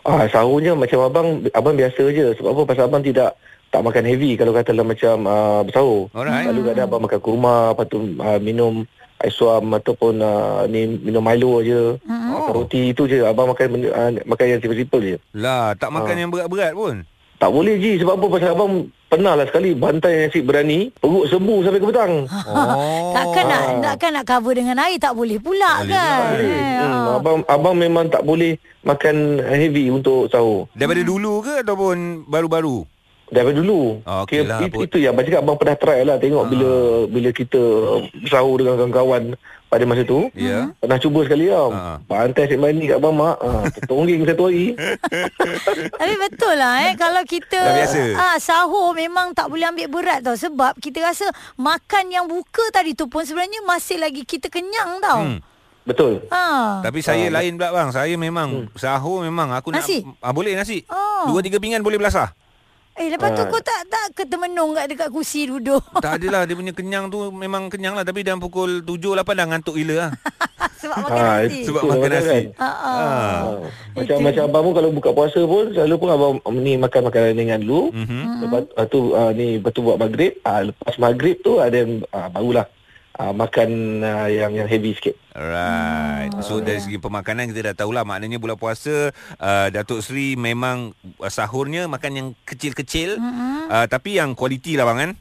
Ah 0.05 0.29
sahurnya 0.29 0.77
macam 0.77 1.01
abang 1.03 1.29
abang 1.51 1.75
biasa 1.75 2.03
je. 2.12 2.37
Sebab 2.37 2.53
apa 2.53 2.62
pasal 2.69 2.85
abang 2.87 3.01
tidak 3.01 3.35
tak 3.73 3.83
makan 3.83 4.05
heavy 4.05 4.37
kalau 4.37 4.53
katalah 4.53 4.85
macam 4.85 5.17
uh, 5.25 5.61
bersahur. 5.65 6.12
Alright. 6.12 6.47
Lalu 6.47 6.61
kadang 6.71 6.87
abang 6.87 7.03
makan 7.03 7.21
kurma, 7.21 7.73
lepas 7.73 7.87
tu 7.89 7.99
uh, 8.21 8.39
minum 8.39 8.85
ais 9.19 9.33
suam 9.33 9.73
ataupun 9.73 10.21
uh, 10.21 10.69
ni 10.69 11.01
minum 11.01 11.25
Milo 11.25 11.59
je. 11.59 11.97
Mm-mm. 12.05 12.31
Makan 12.37 12.53
roti 12.53 12.93
itu 12.93 13.09
je. 13.09 13.25
Abang 13.25 13.49
makan 13.51 13.67
uh, 13.83 14.11
makan 14.23 14.45
yang 14.47 14.61
simple-simple 14.61 15.03
je. 15.03 15.17
Lah 15.33 15.73
tak 15.75 15.91
makan 15.91 16.15
Ah. 16.15 16.21
yang 16.21 16.31
berat-berat 16.31 16.77
pun 16.77 17.03
Tak 17.35 17.50
boleh 17.50 17.77
Ji 17.77 17.99
sebab 17.99 18.15
apa 18.15 18.27
pasal 18.31 18.55
abang 18.55 18.73
pernah 19.14 19.32
lah 19.32 19.46
sekali 19.46 19.70
bantai 19.72 20.12
nasi 20.20 20.40
berani 20.40 20.90
perut 20.93 21.26
sembuh 21.26 21.58
sampai 21.61 21.78
ke 21.78 21.87
petang. 21.87 22.12
Oh 22.26 23.12
Takkan 23.16 23.44
nak 23.46 23.62
Ah. 23.64 23.81
takkan 23.84 24.11
nak 24.12 24.25
cover 24.25 24.52
dengan 24.52 24.76
air 24.81 24.99
tak 24.99 25.14
boleh 25.14 25.38
pula 25.38 25.81
kan. 25.84 26.19
Boleh. 26.32 26.50
Eh, 26.50 26.72
Hmm, 26.75 26.90
ha. 26.93 27.16
abang 27.16 27.38
abang 27.46 27.75
memang 27.75 28.06
tak 28.06 28.20
boleh 28.20 28.55
makan 28.82 29.16
heavy 29.40 29.88
untuk 29.88 30.26
sahur. 30.26 30.66
Daripada 30.72 31.00
dulu 31.00 31.40
ke 31.40 31.62
ataupun 31.62 32.26
baru-baru? 32.26 32.82
Daripada 33.26 33.56
dulu. 33.56 34.05
Ah, 34.05 34.23
okey 34.23 34.44
lah, 34.44 34.61
itu, 34.62 34.85
itu 34.85 34.97
yang 34.99 35.12
abang 35.12 35.25
cakap 35.25 35.41
abang 35.41 35.56
pernah 35.56 35.76
try 35.76 36.00
lah 36.03 36.17
tengok 36.17 36.44
Ah. 36.44 36.49
bila 36.49 36.71
bila 37.09 37.29
kita 37.31 37.61
sahur 38.25 38.56
dengan 38.56 38.76
kawan-kawan 38.76 39.23
pada 39.67 39.85
masa 39.85 40.05
tu. 40.05 40.29
Ya 40.32 40.71
Pernah 40.76 40.99
cuba 40.99 41.25
sekali 41.25 41.49
tau. 41.49 41.73
Ah. 41.73 41.97
Pantai 42.05 42.47
asyik 42.47 42.59
mani 42.59 42.85
kat 42.85 42.97
abang 42.97 43.17
mak. 43.17 43.37
Ha, 43.37 43.49
tertongging 43.71 44.23
satu 44.23 44.44
hari. 44.44 44.76
Tapi 46.00 46.15
betul 46.21 46.55
lah 46.55 46.75
eh 46.85 46.94
kalau 46.94 47.23
kita 47.25 47.59
ah 48.15 48.37
sahur 48.38 48.93
memang 48.93 49.32
tak 49.32 49.49
boleh 49.49 49.67
ambil 49.67 49.88
berat 49.88 50.21
tau 50.21 50.37
sebab 50.37 50.76
kita 50.79 51.00
rasa 51.00 51.26
makan 51.56 52.05
yang 52.09 52.25
buka 52.25 52.62
tadi 52.71 52.93
tu 52.93 53.09
pun 53.09 53.25
sebenarnya 53.25 53.65
masih 53.65 53.99
lagi 53.99 54.23
kita 54.23 54.47
kenyang 54.47 55.00
tau. 55.00 55.21
Hmm. 55.23 55.38
Betul. 55.85 56.25
Ha. 56.29 56.81
Tapi 56.81 57.00
saya 57.00 57.29
Ah, 57.29 57.32
lain 57.35 57.61
pula 57.61 57.69
bang 57.69 57.88
Saya 57.93 58.17
memang 58.17 58.73
Sahur 58.73 59.21
memang 59.21 59.53
Aku 59.53 59.69
Nasi? 59.69 60.00
nak 60.00 60.17
ah, 60.25 60.32
Boleh 60.32 60.56
nasi 60.56 60.81
Oh. 60.88 61.29
Dua 61.29 61.44
tiga 61.44 61.61
pinggan 61.61 61.85
boleh 61.85 62.00
belasah 62.00 62.32
Eh 62.94 63.11
lepas 63.11 63.35
tu 63.35 63.43
Ah. 63.43 63.50
kau 63.50 63.58
tak 63.58 63.81
tak 63.87 64.06
ketemenung 64.14 64.70
kat 64.73 64.87
dekat 64.87 65.08
kursi 65.11 65.50
duduk. 65.50 65.82
Tak 66.05 66.23
adalah 66.23 66.46
Dia 66.46 66.55
punya 66.55 66.70
kenyang 66.70 67.11
tu 67.11 67.26
Memang 67.29 67.67
kenyang 67.67 67.93
lah 67.93 68.02
Tapi 68.02 68.23
dalam 68.23 68.38
pukul 68.38 68.81
7-8 68.81 69.35
dah 69.35 69.46
ngantuk 69.46 69.75
gila 69.75 69.94
lah 69.99 70.11
sebab 70.85 70.96
makan 71.00 71.17
Ah, 71.17 71.38
nasi. 71.41 71.61
Sebab 71.64 71.81
Betul, 71.81 71.91
makan 71.91 72.00
betul 72.05 72.12
nasi 72.12 72.29
kan? 72.29 72.44
Ha, 72.55 72.69
ha. 72.69 72.93
Ha. 72.93 73.05
Macam 73.94 74.17
Itu. 74.17 74.23
macam 74.23 74.43
abang 74.44 74.62
pun 74.62 74.75
kalau 74.75 74.91
buka 74.93 75.11
puasa 75.11 75.41
pun 75.43 75.64
selalu 75.73 75.94
pun 75.96 76.08
abang 76.08 76.32
ni 76.55 76.73
makan 76.76 77.00
makanan 77.08 77.32
ringan 77.35 77.61
dulu. 77.64 77.82
Mhm. 77.91 78.20
Lepas 78.44 78.62
uh, 78.75 78.87
tu 78.87 79.00
uh, 79.11 79.31
ni 79.32 79.56
lepas 79.56 79.73
tu 79.73 79.81
buat 79.81 79.97
maghrib. 79.97 80.37
Uh, 80.44 80.61
lepas 80.69 80.94
maghrib 80.99 81.40
tu 81.40 81.56
ada 81.56 81.79
uh, 82.12 82.29
barulah 82.29 82.69
uh, 83.19 83.34
makan 83.34 84.00
uh, 84.02 84.28
yang 84.31 84.52
yang 84.55 84.69
heavy 84.70 84.94
sikit. 84.94 85.14
Alright. 85.34 86.31
So 86.46 86.62
dari 86.62 86.78
segi 86.78 86.99
pemakanan 87.02 87.50
kita 87.50 87.75
dah 87.75 87.76
tahulah 87.82 88.06
maknanya 88.06 88.38
bulan 88.38 88.55
puasa 88.55 89.11
uh, 89.43 89.66
Datuk 89.70 90.02
Seri 90.02 90.38
memang 90.38 90.94
uh, 91.19 91.31
sahurnya 91.31 91.90
makan 91.90 92.12
yang 92.14 92.28
kecil-kecil 92.46 93.19
Mm-mm. 93.19 93.66
uh, 93.70 93.87
tapi 93.90 94.19
yang 94.19 94.38
kualiti 94.38 94.78
lah 94.78 94.87
bang 94.87 94.99
kan. 94.99 95.12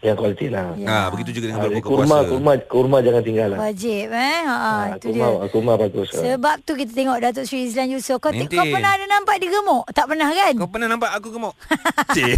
Yang 0.00 0.16
kualiti 0.16 0.46
lah. 0.48 0.72
Ya. 0.74 0.88
Ah 0.88 1.06
begitu 1.08 1.30
juga 1.30 1.46
dengan 1.46 1.60
Uh, 1.60 1.64
berbuka 1.68 1.86
kurma, 1.86 2.04
puasa. 2.16 2.24
kurma, 2.26 2.52
kurma 2.64 2.96
jangan 3.00 3.20
tinggal 3.20 3.48
lah. 3.50 3.58
Wajib 3.60 4.08
eh. 4.08 4.38
Ha, 4.40 4.48
ha, 4.50 4.56
Ah, 4.56 4.84
itu 4.90 5.06
kurma, 5.06 5.26
dia. 5.28 5.46
kurma 5.52 5.72
bagus. 5.76 6.08
Sebab 6.10 6.54
tu 6.64 6.72
kita 6.72 6.92
tengok 6.94 7.16
Datuk 7.20 7.44
Sri 7.44 7.58
Izlan 7.62 7.88
Yusof. 7.90 8.16
Kau, 8.18 8.32
kau 8.32 8.64
pernah 8.66 8.90
ada 8.90 9.04
nampak 9.06 9.36
dia 9.36 9.50
gemuk? 9.50 9.84
Tak 9.90 10.06
pernah 10.06 10.24
kan? 10.26 10.52
Kau 10.56 10.66
pernah 10.66 10.88
nampak 10.88 11.10
aku 11.12 11.28
gemuk? 11.30 11.52
Cik. 12.16 12.32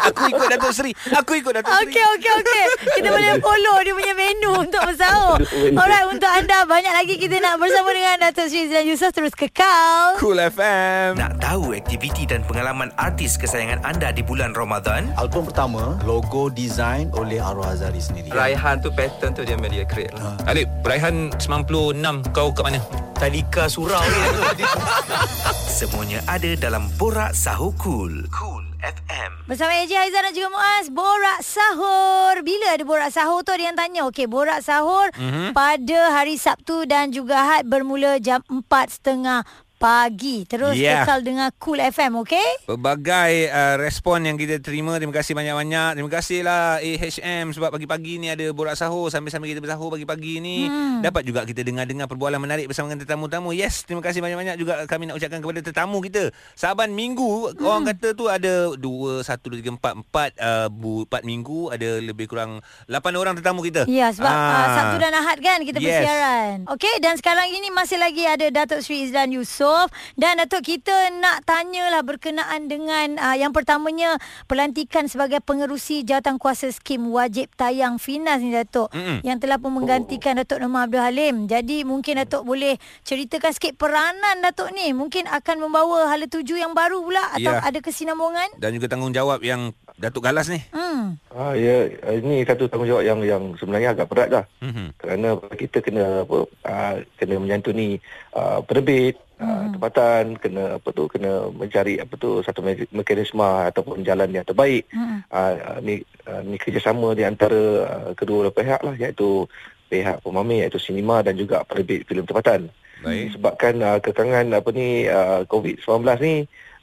aku 0.00 0.20
ikut 0.28 0.46
Datuk 0.48 0.70
Seri. 0.70 0.92
Aku 1.12 1.32
ikut 1.34 1.52
Datuk 1.52 1.68
Seri. 1.68 1.84
Okey, 1.84 2.04
okey, 2.14 2.32
okey. 2.38 2.62
Kita 2.94 3.08
boleh 3.10 3.30
follow 3.44 3.76
dia 3.80 3.92
punya 3.92 4.14
menu 4.14 4.50
untuk 4.56 4.82
bersahur. 4.84 5.36
Alright, 5.80 6.06
untuk 6.06 6.30
anda 6.30 6.62
banyak 6.64 6.92
lagi 6.92 7.14
kita 7.18 7.36
nak 7.38 7.58
bersama 7.58 7.90
dengan 7.90 8.14
Datuk 8.20 8.46
Sri 8.46 8.64
Izlan 8.64 8.86
Yusof 8.86 9.10
terus 9.10 9.34
kekal. 9.34 10.14
Cool 10.16 10.38
FM. 10.38 11.18
Nak 11.18 11.42
tahu 11.42 11.74
aktiviti 11.74 12.24
dan 12.24 12.40
pengalaman 12.42 12.94
artis 12.94 13.34
kesayangan 13.34 13.82
anda 13.82 14.08
di 14.08 14.22
bulan 14.22 14.54
Ramadan? 14.54 15.10
Album 15.14 15.44
pertama 15.44 15.98
logo 16.00 16.46
design 16.48 17.07
oleh 17.14 17.38
Arwah 17.40 17.72
Azari 17.72 18.02
sendiri. 18.02 18.28
Raihan 18.28 18.82
tu 18.82 18.92
pattern 18.92 19.32
tu 19.32 19.46
dia 19.46 19.56
memang 19.56 19.72
dia 19.72 19.84
create 19.88 20.12
lah. 20.16 20.34
Alip, 20.44 20.68
Raihan 20.84 21.32
96 21.40 22.34
kau 22.34 22.52
kat 22.52 22.64
mana? 22.66 22.80
Tadika 23.16 23.66
surau 23.66 24.00
ni. 24.00 24.64
Semuanya 25.78 26.22
ada 26.26 26.50
dalam 26.58 26.90
Borak 26.98 27.34
Sahur 27.34 27.74
Cool. 27.78 28.26
Cool 28.30 28.68
FM. 28.78 29.50
Bersama 29.50 29.74
AJ 29.74 29.90
Haizan 29.90 30.22
dan 30.30 30.34
juga 30.34 30.48
Muaz 30.54 30.86
Borak 30.86 31.42
Sahur 31.42 32.34
Bila 32.46 32.78
ada 32.78 32.84
Borak 32.86 33.10
Sahur 33.10 33.42
tu 33.42 33.50
Ada 33.50 33.74
yang 33.74 33.74
tanya 33.74 34.06
Okey 34.06 34.30
Borak 34.30 34.62
Sahur 34.62 35.10
mm-hmm. 35.18 35.50
Pada 35.50 36.00
hari 36.14 36.38
Sabtu 36.38 36.86
Dan 36.86 37.10
juga 37.10 37.42
Ahad 37.42 37.66
Bermula 37.66 38.22
jam 38.22 38.38
4.30 38.46 39.67
pagi. 39.78 40.42
Terus 40.44 40.74
Yeah. 40.74 41.06
kekal 41.06 41.22
dengan 41.22 41.48
Cool 41.62 41.78
FM 41.78 42.18
Okey? 42.26 42.66
Pelbagai 42.66 43.46
uh, 43.48 43.78
respon 43.78 44.26
yang 44.26 44.34
kita 44.34 44.58
terima. 44.58 44.98
Terima 44.98 45.14
kasih 45.14 45.38
banyak-banyak. 45.38 45.94
Terima 45.94 46.10
kasihlah 46.10 46.82
AHM 46.82 47.54
Sebab 47.54 47.70
pagi-pagi 47.78 48.18
ni 48.18 48.26
ada 48.26 48.42
borak 48.50 48.74
sahur. 48.74 49.08
Sambil-sambil 49.08 49.54
kita 49.54 49.62
bersahur 49.62 49.94
pagi-pagi 49.94 50.42
ni 50.42 50.66
hmm. 50.66 51.06
Dapat 51.06 51.22
juga 51.22 51.46
kita 51.46 51.62
dengar-dengar 51.62 52.10
Perbualan 52.10 52.42
menarik 52.42 52.66
bersama 52.66 52.90
dengan 52.90 53.06
tetamu-tamu. 53.06 53.54
Yes, 53.54 53.86
terima 53.86 54.02
kasih 54.02 54.18
banyak-banyak 54.18 54.58
juga 54.58 54.82
Kami 54.90 55.08
nak 55.08 55.16
ucapkan 55.16 55.38
kepada 55.38 55.60
tetamu 55.62 56.02
kita. 56.02 56.34
Saban 56.58 56.90
minggu 56.90 57.54
hmm. 57.54 57.62
Orang 57.62 57.86
kata 57.86 58.18
tu 58.18 58.26
ada 58.26 58.74
2, 58.74 59.22
1, 59.22 59.22
2, 59.22 59.62
3, 59.62 59.78
4 59.78 60.10
4, 60.10 60.34
uh, 60.42 60.66
bu, 60.74 61.06
4 61.06 61.22
minggu. 61.22 61.70
Ada 61.70 62.02
lebih 62.02 62.26
kurang 62.26 62.58
8 62.90 63.14
orang 63.14 63.38
tetamu 63.38 63.62
kita. 63.62 63.86
Ya 63.86 64.10
sebab 64.10 64.26
ah. 64.34 64.50
uh, 64.50 64.68
Sabtu 64.74 64.96
dan 64.98 65.14
Ahad 65.14 65.38
kan 65.38 65.62
Kita 65.62 65.78
Yes. 65.78 66.02
bersiaran. 66.02 66.66
Okey 66.66 66.98
dan 66.98 67.14
sekarang 67.14 67.46
ini 67.54 67.70
Masih 67.70 68.02
lagi 68.02 68.26
ada 68.26 68.46
Datuk 68.50 68.82
Sri 68.82 69.06
Izlan 69.06 69.30
Yusof 69.30 69.67
Dan 70.16 70.40
Datuk 70.40 70.64
kita 70.64 71.12
nak 71.18 71.44
tanyalah 71.44 72.00
Berkenaan 72.06 72.70
dengan 72.70 73.18
uh, 73.18 73.36
Yang 73.36 73.52
pertamanya 73.62 74.16
Pelantikan 74.48 75.10
sebagai 75.10 75.42
pengerusi 75.44 76.06
Jawatan 76.06 76.40
Kuasa 76.40 76.70
Skim 76.72 77.10
Wajib 77.10 77.52
Tayang 77.58 78.00
Finas 78.00 78.40
ni 78.40 78.54
Datuk 78.54 78.88
Mm-mm. 78.94 79.20
Yang 79.26 79.44
telah 79.44 79.58
pun 79.60 79.76
menggantikan 79.76 80.38
Datuk 80.38 80.62
Nomor 80.62 80.88
Abdul 80.88 81.02
Halim 81.02 81.50
Jadi 81.50 81.82
mungkin 81.82 82.22
Datuk 82.22 82.46
boleh 82.46 82.78
Ceritakan 83.04 83.52
sikit 83.52 83.76
peranan 83.76 84.40
Datuk 84.40 84.72
ni 84.72 84.94
Mungkin 84.96 85.28
akan 85.28 85.56
membawa 85.60 86.08
hala 86.08 86.24
tuju 86.24 86.56
yang 86.56 86.72
baru 86.72 87.04
pula 87.04 87.34
Atau 87.34 87.46
Ya. 87.48 87.64
ada 87.64 87.80
kesinambungan 87.80 88.60
dan 88.60 88.76
juga 88.76 88.92
tanggungjawab 88.92 89.40
yang 89.40 89.72
Datuk 89.98 90.22
Galas 90.22 90.46
ni. 90.46 90.62
Hmm. 90.70 91.18
Ah, 91.34 91.58
ya, 91.58 91.90
ini 92.14 92.46
satu 92.46 92.70
tanggungjawab 92.70 93.02
yang 93.02 93.20
yang 93.26 93.42
sebenarnya 93.58 93.96
agak 93.98 94.06
berat 94.06 94.28
lah. 94.30 94.44
Mhm. 94.62 94.94
Kerana 94.94 95.28
kita 95.58 95.78
kena 95.82 96.22
apa 96.22 96.46
uh, 96.46 96.94
kena 97.18 97.34
menyantuni 97.42 97.98
uh, 98.36 98.62
penerbit, 98.62 99.18
uh, 99.40 99.64
tempatan, 99.72 100.36
kena 100.38 100.78
apa 100.78 100.88
tu 100.90 101.06
kena 101.06 101.50
mencari 101.50 101.98
apa 102.02 102.14
tu 102.18 102.42
satu 102.42 102.60
me- 102.60 102.90
mekanisme 102.90 103.42
ataupun 103.42 104.02
jalan 104.02 104.30
yang 104.34 104.46
terbaik. 104.46 104.90
Hmm. 104.90 105.22
Uh, 105.30 105.54
uh, 105.58 105.78
ni 105.82 106.02
uh, 106.26 106.42
ni 106.44 106.58
kerjasama 106.58 107.14
di 107.14 107.24
antara 107.24 107.62
uh, 107.86 108.10
kedua 108.18 108.50
pihak 108.50 108.82
lah 108.82 108.94
iaitu 108.98 109.46
pihak 109.88 110.20
pemamer 110.20 110.68
iaitu 110.68 110.78
sinema 110.78 111.24
dan 111.24 111.38
juga 111.38 111.64
penerbit 111.64 112.04
filem 112.04 112.26
tempatan. 112.28 112.68
Baik. 113.00 113.32
Disebabkan 113.32 113.74
uh, 113.80 113.98
kekangan 114.02 114.46
apa 114.52 114.70
ni 114.74 115.06
uh, 115.06 115.46
COVID-19 115.46 116.02
ni 116.20 116.34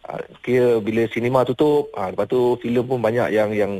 uh, 0.08 0.22
kira 0.42 0.80
bila 0.80 1.04
sinema 1.12 1.44
tutup, 1.44 1.92
uh, 1.94 2.10
lepas 2.10 2.26
tu 2.32 2.56
filem 2.64 2.86
pun 2.88 3.04
banyak 3.04 3.30
yang 3.36 3.52
yang 3.52 3.74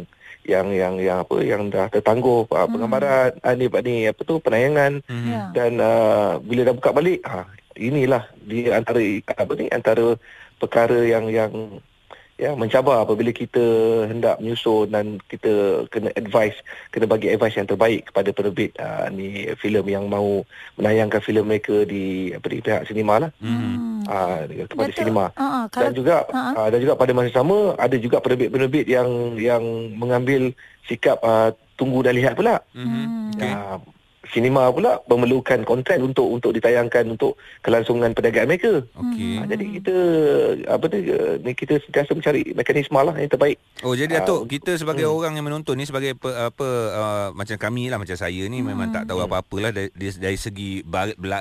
yang 0.46 0.70
yang 0.70 0.94
yang 1.02 1.18
apa 1.26 1.42
yang 1.42 1.74
dah 1.74 1.90
tertangguh 1.90 2.46
uh, 2.54 2.68
penggambaran, 2.70 3.34
uh, 3.42 3.56
ni 3.58 3.66
ni 3.82 3.96
apa 4.06 4.22
tu 4.22 4.38
penayangan. 4.38 5.02
Ya. 5.10 5.50
dan 5.58 5.82
uh, 5.82 6.38
bila 6.38 6.70
dah 6.70 6.76
buka 6.78 6.94
balik 6.94 7.26
ha 7.26 7.50
inilah 7.76 8.24
dia 8.44 8.80
antara 8.80 9.00
apa 9.36 9.54
ni 9.60 9.66
antara 9.72 10.16
perkara 10.60 11.04
yang 11.04 11.28
yang 11.30 11.52
yang 12.36 12.60
mencabar 12.60 13.00
apabila 13.00 13.32
kita 13.32 13.64
hendak 14.12 14.44
menyusun 14.44 14.92
dan 14.92 15.24
kita 15.32 15.88
kena 15.88 16.12
advice 16.20 16.60
kena 16.92 17.08
bagi 17.08 17.32
advice 17.32 17.56
yang 17.56 17.64
terbaik 17.64 18.12
kepada 18.12 18.36
penerbit 18.36 18.76
uh, 18.76 19.08
ni 19.08 19.48
filem 19.56 19.88
yang 19.88 20.12
mahu 20.12 20.44
menayangkan 20.76 21.24
filem 21.24 21.48
mereka 21.48 21.88
di 21.88 22.36
apa 22.36 22.48
di 22.52 22.60
pihak 22.60 22.84
sinema 22.92 23.24
lah 23.24 23.32
Hmm. 23.40 24.04
uh, 24.04 24.44
kepada 24.68 24.92
sinema 24.92 25.32
uh, 25.32 25.40
uh, 25.40 25.66
dan 25.72 25.72
kalau 25.72 25.96
juga 25.96 26.16
Ha, 26.28 26.42
ha. 26.44 26.52
uh, 26.60 26.68
dan 26.68 26.80
juga 26.84 26.94
pada 27.00 27.12
masa 27.16 27.32
sama 27.32 27.72
ada 27.80 27.96
juga 27.96 28.20
penerbit-penerbit 28.20 28.86
yang 28.92 29.40
yang 29.40 29.64
mengambil 29.96 30.52
sikap 30.92 31.24
uh, 31.24 31.56
tunggu 31.80 32.04
dan 32.04 32.16
lihat 32.16 32.36
pula. 32.36 32.60
Hmm. 32.76 33.32
Uh, 33.40 33.78
sinema 34.34 34.70
pula 34.74 35.02
memerlukan 35.06 35.62
konten 35.68 36.00
untuk 36.02 36.28
untuk 36.28 36.52
ditayangkan 36.56 37.06
untuk 37.12 37.38
kelangsungan 37.62 38.14
perdagangan 38.16 38.50
mereka. 38.50 38.74
Okey. 38.96 39.42
Ha, 39.42 39.46
jadi 39.50 39.66
kita 39.82 39.96
apa 40.70 40.86
tu 40.90 40.98
uh, 40.98 41.34
ni 41.42 41.52
kita 41.54 41.82
sentiasa 41.86 42.12
mencari 42.16 42.42
mekanisme 42.56 42.98
lah 42.98 43.16
yang 43.18 43.30
terbaik. 43.32 43.58
Oh 43.84 43.94
jadi 43.94 44.16
Ah, 44.16 44.24
Datuk 44.24 44.48
kita 44.48 44.80
sebagai 44.80 45.04
hmm. 45.04 45.16
orang 45.18 45.34
yang 45.36 45.46
menonton 45.46 45.76
ni 45.76 45.84
sebagai 45.84 46.16
pe, 46.16 46.32
apa 46.32 46.68
uh, 46.96 47.28
macam 47.36 47.58
kami 47.60 47.92
lah 47.92 48.00
macam 48.00 48.16
saya 48.16 48.48
ni 48.48 48.64
memang 48.64 48.96
tak 48.96 49.12
tahu 49.12 49.20
apa-apalah 49.28 49.76
dari, 49.76 49.92
dari, 49.92 50.38
segi 50.40 50.86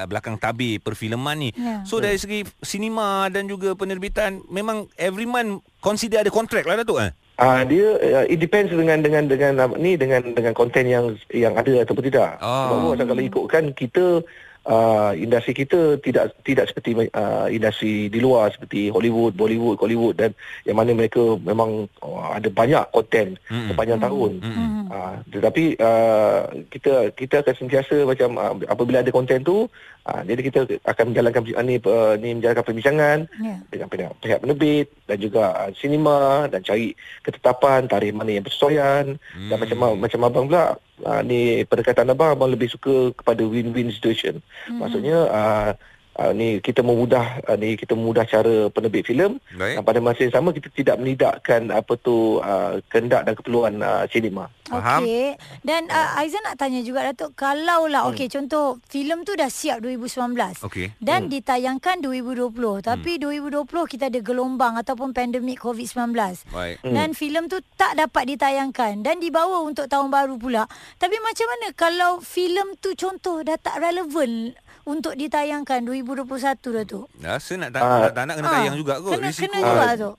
belakang 0.09 0.37
tabir 0.41 0.83
perfilman 0.83 1.37
ni. 1.39 1.51
Ya. 1.55 1.87
So 1.87 2.03
dari 2.03 2.19
segi 2.19 2.43
sinema 2.61 3.31
dan 3.31 3.47
juga 3.47 3.79
penerbitan 3.79 4.43
memang 4.51 4.91
every 4.99 5.29
month 5.29 5.63
consider 5.79 6.27
ada 6.27 6.33
kontrak 6.35 6.67
lah 6.67 6.83
Datuk 6.83 6.99
eh. 6.99 7.13
Ah 7.35 7.67
dia 7.67 7.99
uh, 7.99 8.25
it 8.31 8.39
depends 8.39 8.71
dengan 8.71 9.03
dengan 9.03 9.27
dengan 9.27 9.53
apa 9.59 9.75
ni 9.75 9.99
dengan 9.99 10.23
dengan 10.23 10.55
konten 10.55 10.87
yang 10.87 11.19
yang 11.35 11.59
ada 11.59 11.83
ataupun 11.83 12.07
tidak. 12.07 12.39
Ah. 12.39 12.71
Sebab 12.71 12.95
macam 12.95 13.07
kalau 13.11 13.23
ikutkan 13.27 13.65
kita 13.75 14.23
uh, 14.71 15.13
industri 15.19 15.53
kita 15.53 15.99
tidak 16.01 16.31
tidak 16.47 16.71
seperti 16.71 17.11
uh, 17.11 17.47
industri 17.51 18.09
di 18.09 18.19
luar 18.23 18.55
seperti 18.55 18.87
Hollywood, 18.87 19.37
Bollywood, 19.37 19.83
Hollywood 19.83 20.15
dan 20.15 20.31
yang 20.65 20.79
mana 20.79 20.95
mereka 20.97 21.37
memang 21.41 21.91
uh, 22.07 22.39
ada 22.39 22.49
banyak 22.49 22.85
konten 22.91 23.37
Mm-mm. 23.51 23.73
sepanjang 23.73 24.01
tahun. 24.01 24.33
Mm-mm. 24.41 24.71
Uh, 24.95 25.15
tetapi 25.35 25.65
uh, 25.81 26.41
kita 26.71 26.93
kita 27.19 27.43
akan 27.45 27.55
sentiasa 27.59 27.97
macam 28.07 28.29
uh, 28.39 28.55
apabila 28.71 29.03
ada 29.03 29.11
konten 29.11 29.43
tu 29.43 29.69
uh, 30.09 30.23
jadi 30.25 30.41
kita 30.41 30.59
akan 30.85 31.05
menjalankan 31.13 31.43
uh, 31.53 31.65
ni 31.65 31.77
uh, 31.81 32.15
ni 32.21 32.29
menjalankan 32.37 32.65
perbincangan 32.65 33.19
Ya. 33.41 33.57
dengan 33.69 33.89
pihak, 33.91 34.13
pihak 34.21 34.39
penerbit 34.41 34.87
dan 35.09 35.19
juga 35.21 35.43
uh, 35.53 35.71
sinema 35.77 36.49
dan 36.49 36.61
cari 36.65 36.95
ketetapan 37.25 37.89
tarikh 37.89 38.15
mana 38.15 38.31
yang 38.37 38.45
bersesuaian 38.45 39.17
hmm. 39.17 39.49
dan 39.51 39.57
macam 39.59 39.79
macam 39.99 40.21
abang 40.25 40.45
pula 40.49 40.65
uh, 41.05 41.21
ni 41.25 41.65
pendekatan 41.67 42.13
abang 42.13 42.37
abang 42.37 42.53
lebih 42.53 42.71
suka 42.71 43.13
kepada 43.17 43.43
win-win 43.45 43.91
situation. 43.91 44.41
Hmm. 44.69 44.85
Maksudnya 44.85 45.19
uh, 45.29 45.71
uh, 46.19 46.33
ni 46.35 46.59
kita 46.63 46.81
memudah 46.81 47.43
uh, 47.47 47.57
ni 47.59 47.75
kita 47.75 47.95
memudah 47.99 48.25
cara 48.27 48.69
penerbit 48.71 49.07
filem 49.07 49.39
dan 49.55 49.83
pada 49.83 49.99
masa 49.99 50.27
yang 50.27 50.35
sama 50.35 50.55
kita 50.55 50.69
tidak 50.71 50.97
menidakkan 51.03 51.71
apa 51.71 51.93
tu 51.99 52.39
uh, 52.41 52.79
kehendak 52.91 53.27
dan 53.27 53.35
keperluan 53.35 53.75
uh, 53.83 54.05
sinema. 54.11 54.47
Faham? 54.65 55.05
Okey. 55.05 55.37
Dan 55.61 55.93
uh, 55.93 56.19
Aizan 56.21 56.41
nak 56.41 56.57
tanya 56.57 56.81
juga 56.81 57.05
Datuk, 57.05 57.37
kalau 57.37 57.85
lah 57.85 58.09
okey 58.09 58.33
contoh 58.33 58.81
filem 58.89 59.21
tu 59.23 59.37
dah 59.37 59.53
siap 59.53 59.85
2019. 59.85 60.65
Okey. 60.65 60.97
Dan 61.05 61.29
ditayangkan 61.29 62.01
2020. 62.01 62.81
Tapi 62.81 63.21
2020 63.21 63.69
kita 63.93 64.09
ada 64.09 64.21
gelombang 64.25 64.81
ataupun 64.81 65.13
pandemik 65.13 65.61
COVID-19. 65.61 66.17
Baik. 66.49 66.81
Dan 66.81 67.13
filem 67.13 67.45
tu 67.53 67.61
tak 67.77 68.01
dapat 68.01 68.25
ditayangkan 68.35 69.05
dan 69.05 69.21
dibawa 69.21 69.61
untuk 69.61 69.85
tahun 69.85 70.09
baru 70.09 70.41
pula. 70.41 70.65
Tapi 70.97 71.17
macam 71.21 71.47
mana 71.53 71.67
kalau 71.77 72.13
filem 72.25 72.73
tu 72.81 72.97
contoh 72.97 73.45
dah 73.45 73.61
tak 73.61 73.85
relevan 73.85 74.57
untuk 74.85 75.13
ditayangkan 75.15 75.81
2021 75.83 76.29
Datuk? 76.73 77.07
Rasa 77.19 77.53
nak 77.55 77.71
tak, 77.71 77.81
Ah. 77.81 78.01
nak, 78.01 78.13
tak 78.13 78.25
nak 78.25 78.35
kena 78.37 78.47
Ah, 78.47 78.55
tayang 78.55 78.77
juga 78.77 78.95
kot 78.99 79.11
Kena, 79.13 79.27
risiko. 79.27 79.43
kena 79.45 79.59
juga 79.61 79.85
Datuk. 79.91 80.15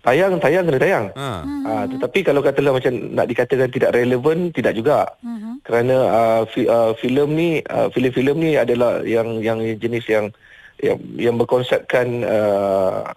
Tayang 0.00 0.32
tayang 0.36 0.64
kena 0.64 0.78
tayang. 0.78 1.06
Ha. 1.12 1.28
Hmm. 1.40 1.64
Ah, 1.64 1.84
tetapi 1.86 2.18
kalau 2.22 2.40
katalah 2.40 2.72
macam 2.72 2.92
nak 2.92 3.24
dikatakan 3.24 3.68
tidak 3.68 3.90
relevan 3.90 4.38
tidak 4.50 4.72
juga. 4.72 5.08
Mhm. 5.20 5.64
Kerana 5.64 5.96
uh, 6.06 6.40
fi, 6.44 6.68
uh, 6.68 6.92
filem 6.94 7.28
ni 7.30 7.48
uh, 7.64 7.88
filem-filem 7.88 8.36
ni 8.36 8.52
adalah 8.54 9.00
yang 9.00 9.40
yang 9.40 9.58
jenis 9.74 10.04
yang 10.04 10.28
yang, 10.76 11.00
yang 11.16 11.34
berkonsepkan 11.34 12.20
uh, 12.20 13.08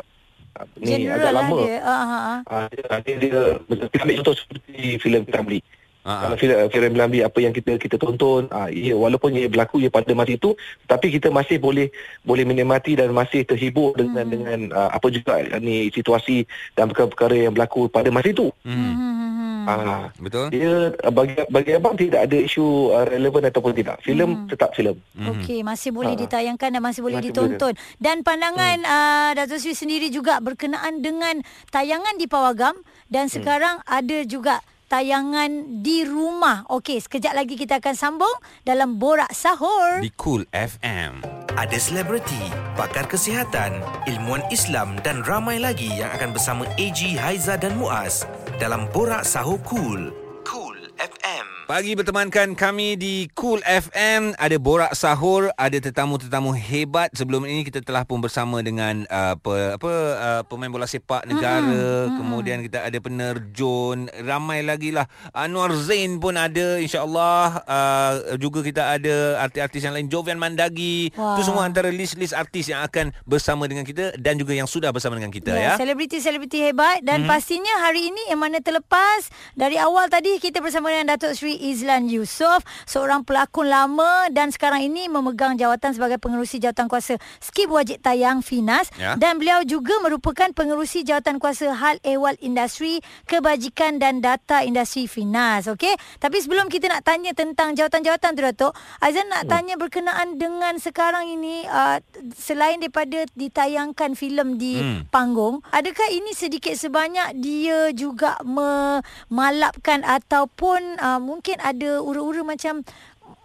ni 0.80 1.04
General 1.04 1.20
agak 1.20 1.27
lah 1.27 1.44
lama. 1.44 1.58
dia. 1.60 1.77
Ah, 1.77 1.92
ah, 1.92 2.08
ah. 2.08 2.39
Ah, 2.48 2.66
dia, 3.04 3.13
dia, 3.13 3.30
dia 3.68 3.86
kita 3.86 4.01
ambil 4.01 4.16
contoh 4.18 4.36
seperti 4.39 4.74
filem 4.98 5.22
Ramli. 5.27 5.60
Ah, 6.08 6.24
Kalau 6.24 6.40
filem 6.40 6.72
filem 6.72 6.94
Ramli 6.96 7.20
apa 7.20 7.36
yang 7.38 7.52
kita 7.52 7.76
kita 7.76 8.00
tonton, 8.00 8.48
ah, 8.48 8.72
ia, 8.72 8.96
walaupun 8.96 9.36
ia 9.36 9.52
berlaku 9.52 9.84
ia 9.84 9.92
pada 9.92 10.08
masa 10.16 10.32
itu, 10.32 10.56
tapi 10.88 11.12
kita 11.12 11.28
masih 11.28 11.60
boleh 11.60 11.92
boleh 12.24 12.48
menikmati 12.48 12.96
dan 12.96 13.12
masih 13.12 13.44
terhibur 13.44 13.92
dengan 13.92 14.24
Hmm. 14.24 14.32
dengan 14.32 14.60
uh, 14.72 14.88
apa 14.88 15.12
juga 15.12 15.36
uh, 15.36 15.60
ni 15.60 15.92
situasi 15.92 16.48
dan 16.74 16.88
perkara-perkara 16.88 17.36
yang 17.36 17.52
berlaku 17.52 17.92
pada 17.92 18.08
masa 18.08 18.32
itu. 18.32 18.48
Hmm. 18.64 18.96
Hmm. 18.96 19.66
Ah, 19.68 20.08
Betul? 20.16 20.48
dia 20.48 20.96
uh, 20.96 21.12
bagi 21.12 21.44
bagi 21.46 21.72
abang 21.76 22.00
tidak 22.00 22.24
ada 22.24 22.38
isu 22.40 22.64
uh, 22.88 23.04
relevan 23.04 23.44
ataupun 23.44 23.76
tidak. 23.76 24.00
Filem 24.00 24.32
Hmm. 24.32 24.48
tetap 24.48 24.72
filem. 24.72 24.96
Mhm. 25.12 25.44
Okey, 25.44 25.60
masih 25.60 25.92
boleh 25.92 26.16
Ah. 26.16 26.20
ditayangkan 26.24 26.70
dan 26.72 26.80
masih 26.80 27.04
boleh 27.04 27.20
Masih 27.20 27.36
ditonton. 27.36 27.74
Dan 28.00 28.24
pandangan 28.24 28.80
Hmm. 28.80 28.88
uh, 28.88 29.32
Datuk 29.36 29.60
Sri 29.60 29.76
sendiri 29.76 30.08
juga 30.08 30.40
berkenaan 30.40 31.04
dengan 31.04 31.44
tayangan 31.68 32.16
di 32.16 32.32
Pawagam 32.32 32.80
Hmm. 32.80 32.88
dan 33.12 33.28
sekarang 33.28 33.84
ada 33.84 34.24
juga 34.24 34.64
tayangan 34.88 35.84
di 35.84 36.08
rumah. 36.08 36.63
Okey, 36.72 37.03
sekejap 37.03 37.36
lagi 37.36 37.60
kita 37.60 37.79
akan 37.84 37.96
sambung 37.96 38.36
dalam 38.63 38.96
Borak 39.00 39.32
Sahur. 39.36 40.00
Di 40.00 40.12
Cool 40.15 40.48
FM. 40.51 41.24
Ada 41.56 41.77
selebriti, 41.77 42.51
pakar 42.79 43.08
kesihatan, 43.08 43.84
ilmuwan 44.08 44.44
Islam 44.51 44.96
dan 45.03 45.24
ramai 45.24 45.60
lagi 45.60 45.91
yang 45.91 46.12
akan 46.15 46.36
bersama 46.36 46.63
AG 46.79 47.20
Haiza 47.20 47.60
dan 47.60 47.75
Muaz 47.75 48.24
dalam 48.60 48.88
Borak 48.96 49.27
Sahur 49.27 49.60
Cool. 49.67 50.12
Cool 50.48 50.79
FM. 51.00 51.47
Pagi 51.67 52.00
bertemankan 52.00 52.55
kami 52.55 52.95
di 52.95 53.27
Cool 53.36 53.59
FM 53.67 54.39
Ada 54.39 54.55
Borak 54.55 54.95
Sahur 54.95 55.51
Ada 55.59 55.83
tetamu-tetamu 55.83 56.55
hebat. 56.55 57.12
Sebelum 57.12 57.43
ini 57.43 57.67
kita 57.67 57.83
telah 57.83 58.07
pun 58.07 58.24
bersama 58.24 58.63
dengan 58.63 59.03
uh, 59.12 59.36
apa, 59.36 59.75
apa 59.75 59.91
uh, 60.15 60.41
Pemain 60.47 60.71
bola 60.71 60.88
sepak 60.88 61.27
negara. 61.27 62.07
Mm-hmm. 62.07 62.15
Kemudian 62.24 62.63
kita 62.63 62.88
ada 62.88 62.95
penerjun. 63.03 64.07
Ramai 64.24 64.63
lagi 64.63 64.95
lah. 64.95 65.12
Anwar 65.36 65.75
Zain 65.75 66.24
pun 66.24 66.39
ada 66.39 66.79
InsyaAllah. 66.79 67.67
Uh, 67.67 68.39
Juga 68.39 68.63
kita 68.63 68.95
ada 68.95 69.43
artis-artis 69.43 69.83
yang 69.83 69.91
lain. 69.91 70.07
Jovian 70.07 70.39
Mandagi. 70.39 71.12
Itu 71.12 71.41
semua 71.43 71.67
antara 71.67 71.91
list-list 71.91 72.31
artis 72.31 72.71
yang 72.71 72.79
akan 72.88 73.12
bersama 73.27 73.67
dengan 73.67 73.83
kita 73.83 74.15
Dan 74.15 74.39
juga 74.39 74.55
yang 74.55 74.71
sudah 74.71 74.95
bersama 74.95 75.19
dengan 75.19 75.36
kita 75.36 75.51
ya, 75.51 75.75
Selebriti-selebriti 75.75 76.63
hebat. 76.63 77.03
Dan 77.03 77.27
hmm. 77.27 77.29
pastinya 77.29 77.83
hari 77.83 78.07
ini 78.07 78.31
yang 78.31 78.39
mana 78.39 78.63
terlepas 78.63 79.27
dari 79.51 79.75
awal 79.75 80.07
tadi 80.07 80.39
kita 80.39 80.63
bersama 80.63 80.95
dengan 80.95 81.12
Datuk 81.12 81.36
Sri 81.36 81.57
Izlan 81.58 82.06
Yusof, 82.06 82.62
seorang 82.86 83.26
pelakon 83.26 83.68
lama 83.68 84.30
dan 84.30 84.50
sekarang 84.50 84.86
ini 84.86 85.08
memegang 85.08 85.58
jawatan 85.58 85.92
sebagai 85.92 86.18
pengerusi 86.18 86.58
jawatan 86.58 86.86
kuasa 86.86 87.18
Skip 87.42 87.68
Wajib 87.68 88.00
Tayang 88.00 88.40
Finas 88.40 88.90
Ya. 88.96 89.18
dan 89.18 89.38
beliau 89.38 89.62
juga 89.62 89.98
merupakan 90.00 90.50
pengerusi 90.54 91.02
jawatan 91.02 91.38
kuasa 91.38 91.74
Hal 91.74 91.98
Ehwal 92.04 92.38
Industri 92.40 93.00
Kebajikan 93.26 93.98
dan 93.98 94.20
Data 94.20 94.62
Industri 94.62 95.06
Finas. 95.06 95.66
Okey, 95.66 95.94
tapi 96.18 96.38
sebelum 96.38 96.68
kita 96.68 96.90
nak 96.90 97.02
tanya 97.02 97.32
tentang 97.32 97.74
jawatan-jawatan 97.74 98.32
tu 98.34 98.42
Datuk, 98.44 98.74
Aizan 99.00 99.30
nak 99.30 99.48
tanya 99.48 99.80
berkenaan 99.80 100.36
dengan 100.36 100.76
sekarang 100.78 101.26
ini 101.28 101.64
uh, 101.66 101.98
selain 102.34 102.78
daripada 102.78 103.24
ditayangkan 103.34 104.14
filem 104.14 104.60
di 104.60 104.76
Hmm. 104.78 105.08
panggung, 105.08 105.64
adakah 105.72 106.12
ini 106.12 106.36
sedikit 106.36 106.76
sebanyak 106.76 107.40
dia 107.40 107.90
juga 107.96 108.36
memalapkan 108.44 110.04
ataupun 110.04 111.00
uh, 111.00 111.18
mungkin 111.18 111.47
ada 111.56 112.04
ura-ura 112.04 112.44
macam 112.44 112.84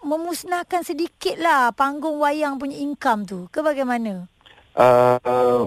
memusnahkan 0.03 0.83
sedikit 0.83 1.39
lah 1.39 1.71
panggung 1.71 2.19
wayang 2.19 2.59
punya 2.59 2.75
income 2.75 3.23
tu. 3.23 3.47
Ke 3.55 3.63
bagaimana? 3.63 4.27
Uh, 4.75 5.17
uh, 5.23 5.63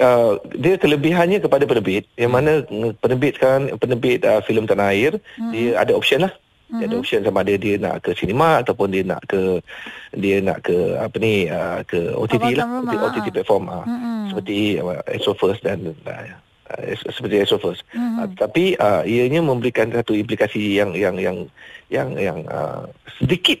uh, 0.00 0.32
dia 0.52 0.76
kelebihannya 0.76 1.40
kepada 1.40 1.64
penerbit. 1.64 2.04
Yang 2.20 2.32
mana 2.32 2.52
mm, 2.68 3.00
penerbit 3.00 3.40
sekarang 3.40 3.72
penerbit 3.80 4.20
uh, 4.28 4.44
filem 4.44 4.68
tanah 4.68 4.92
air 4.92 5.16
dia 5.50 5.80
ada 5.80 5.96
option 5.96 6.28
lah. 6.28 6.32
Dia 6.72 6.88
ada 6.88 6.96
option 6.96 7.20
sama 7.20 7.44
ada 7.44 7.52
dia 7.60 7.76
nak 7.76 8.00
ke 8.00 8.16
sinema 8.16 8.64
ataupun 8.64 8.88
dia 8.88 9.04
nak 9.04 9.20
ke 9.28 9.60
dia 10.16 10.40
nak 10.40 10.64
ke 10.64 10.96
apa 10.96 11.16
ni 11.20 11.44
uh, 11.44 11.84
ke 11.84 12.16
OTT 12.16 12.56
lah. 12.56 12.64
Rumah, 12.64 13.12
OTT 13.12 13.28
ah. 13.28 13.34
platform 13.36 13.64
uh, 13.68 13.84
Mm-mm. 13.84 14.32
seperti 14.32 14.80
uh, 14.80 15.04
Exo 15.04 15.36
First 15.36 15.60
dan 15.68 15.92
uh, 15.92 16.24
uh, 16.68 16.82
seperti 17.10 17.42
First 17.42 17.82
Mhm. 17.94 18.14
uh, 18.18 18.28
tapi 18.34 18.74
uh, 18.76 19.02
ianya 19.02 19.40
memberikan 19.40 19.90
satu 19.90 20.12
implikasi 20.12 20.76
yang 20.76 20.94
yang 20.94 21.16
yang 21.16 21.36
yang 21.88 22.08
yang 22.16 22.38
uh, 22.46 22.86
sedikit 23.18 23.58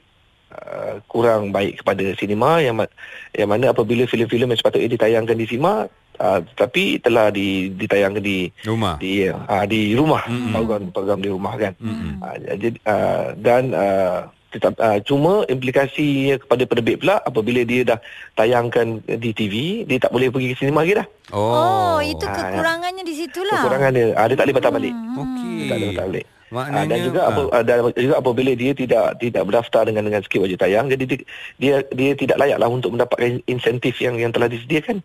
uh, 0.52 1.00
kurang 1.06 1.50
baik 1.50 1.80
kepada 1.80 2.14
sinema 2.16 2.60
yang 2.60 2.78
ma- 2.78 2.92
yang 3.32 3.48
mana 3.48 3.72
apabila 3.72 4.04
filem-filem 4.04 4.52
yang 4.52 4.60
sepatutnya 4.60 4.92
ditayangkan 4.92 5.36
di 5.36 5.46
sinema 5.46 5.86
uh, 6.20 6.40
tapi 6.54 6.98
telah 6.98 7.28
di, 7.28 7.72
ditayangkan 7.72 8.22
di 8.22 8.48
Rumah. 8.64 8.96
di 8.96 9.26
uh, 9.28 9.64
di 9.64 9.92
rumah 9.92 10.24
Mm-mm. 10.28 10.52
program 10.52 10.82
program 10.92 11.18
di 11.20 11.28
rumah 11.28 11.54
kan 11.56 11.72
Mm-mm. 11.78 12.20
uh, 12.20 12.36
jadi 12.38 12.68
uh, 12.84 13.26
dan 13.36 13.62
uh, 13.72 14.20
tetap 14.52 14.76
uh, 14.76 15.00
cuma 15.00 15.42
implikasinya 15.46 16.36
kepada 16.36 16.62
penerbit 16.62 16.96
pula 16.98 17.16
apabila 17.18 17.60
dia 17.62 17.82
dah 17.82 17.98
tayangkan 18.34 18.86
di 19.02 19.32
TV 19.32 19.54
dia 19.82 19.98
tak 19.98 20.10
boleh 20.10 20.28
pergi 20.28 20.52
ke 20.52 20.56
sinema 20.58 20.80
lagi 20.80 20.94
dah 20.94 21.08
Oh, 21.32 21.96
itu 21.98 22.20
Ah, 22.22 22.36
kekurangannya 22.36 23.00
di 23.00 23.14
situlah. 23.16 23.56
kekurangan 23.58 23.90
dia 23.90 24.06
uh, 24.10 24.26
dia 24.26 24.36
tak 24.36 24.44
boleh 24.44 24.54
patah 24.54 24.70
balik 24.70 24.92
Okey. 24.92 25.56
tak 25.64 25.74
boleh 25.74 25.88
patah 25.90 26.06
balik 26.06 26.26
Maknanya 26.52 26.76
Ah, 26.76 26.84
dan 26.86 26.98
juga 27.00 27.20
ah. 27.22 27.30
apa 27.30 27.42
dan 27.62 27.76
juga 27.96 28.14
apabila 28.18 28.52
dia 28.52 28.72
tidak 28.72 29.04
tidak 29.16 29.42
berdaftar 29.42 29.82
dengan 29.82 30.02
dengan 30.04 30.20
skip 30.20 30.36
wajib 30.38 30.58
tayang 30.58 30.84
jadi 30.86 31.04
dia 31.06 31.18
dia, 31.56 31.74
dia 31.88 32.12
tidak 32.12 32.36
layaklah 32.36 32.68
untuk 32.68 32.92
mendapatkan 32.92 33.40
insentif 33.46 33.96
yang 33.98 34.14
yang 34.14 34.28
telah 34.28 34.46
disediakan 34.46 35.00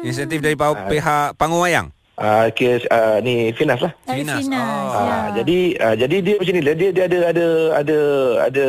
insentif 0.00 0.38
dari 0.38 0.54
pa- 0.54 0.86
pihak 0.86 1.34
panggung 1.34 1.58
wayang. 1.60 1.90
Ah 2.22 2.46
kes 2.48 2.86
ah, 2.88 3.18
ni 3.18 3.50
Finas 3.50 3.82
lah 3.82 3.90
Dari 4.06 4.22
Finas. 4.22 4.38
Finas. 4.40 4.62
Ah, 4.62 4.94
ya. 4.94 5.02
Ah, 5.02 5.28
jadi 5.34 5.58
ah, 5.82 5.94
jadi 5.98 6.16
dia 6.22 6.34
macam 6.38 6.54
ni 6.54 6.62
dia 6.62 6.88
dia 6.88 7.04
ada 7.04 7.18
ada 7.26 7.46
ada 7.74 7.98
ada 8.46 8.64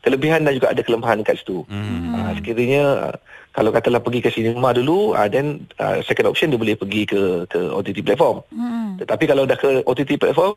kelebihan 0.00 0.40
dan 0.42 0.56
juga 0.56 0.72
ada 0.72 0.80
kelemahan 0.80 1.20
kat 1.20 1.36
situ. 1.36 1.68
Hmm. 1.68 2.16
Ah, 2.16 2.32
sekiranya 2.32 3.12
kalau 3.52 3.70
katalah 3.70 4.00
pergi 4.00 4.18
ke 4.18 4.32
sinema 4.32 4.72
dulu 4.72 5.12
ah, 5.12 5.28
then 5.28 5.68
ah, 5.76 6.00
second 6.00 6.26
option 6.26 6.48
dia 6.48 6.56
boleh 6.56 6.74
pergi 6.74 7.04
ke 7.04 7.20
ke 7.46 7.60
OTT 7.70 8.00
platform. 8.02 8.40
Hmm. 8.48 8.96
Tetapi 8.96 9.24
kalau 9.28 9.44
dah 9.44 9.54
ke 9.54 9.84
OTT 9.84 10.16
platform 10.16 10.56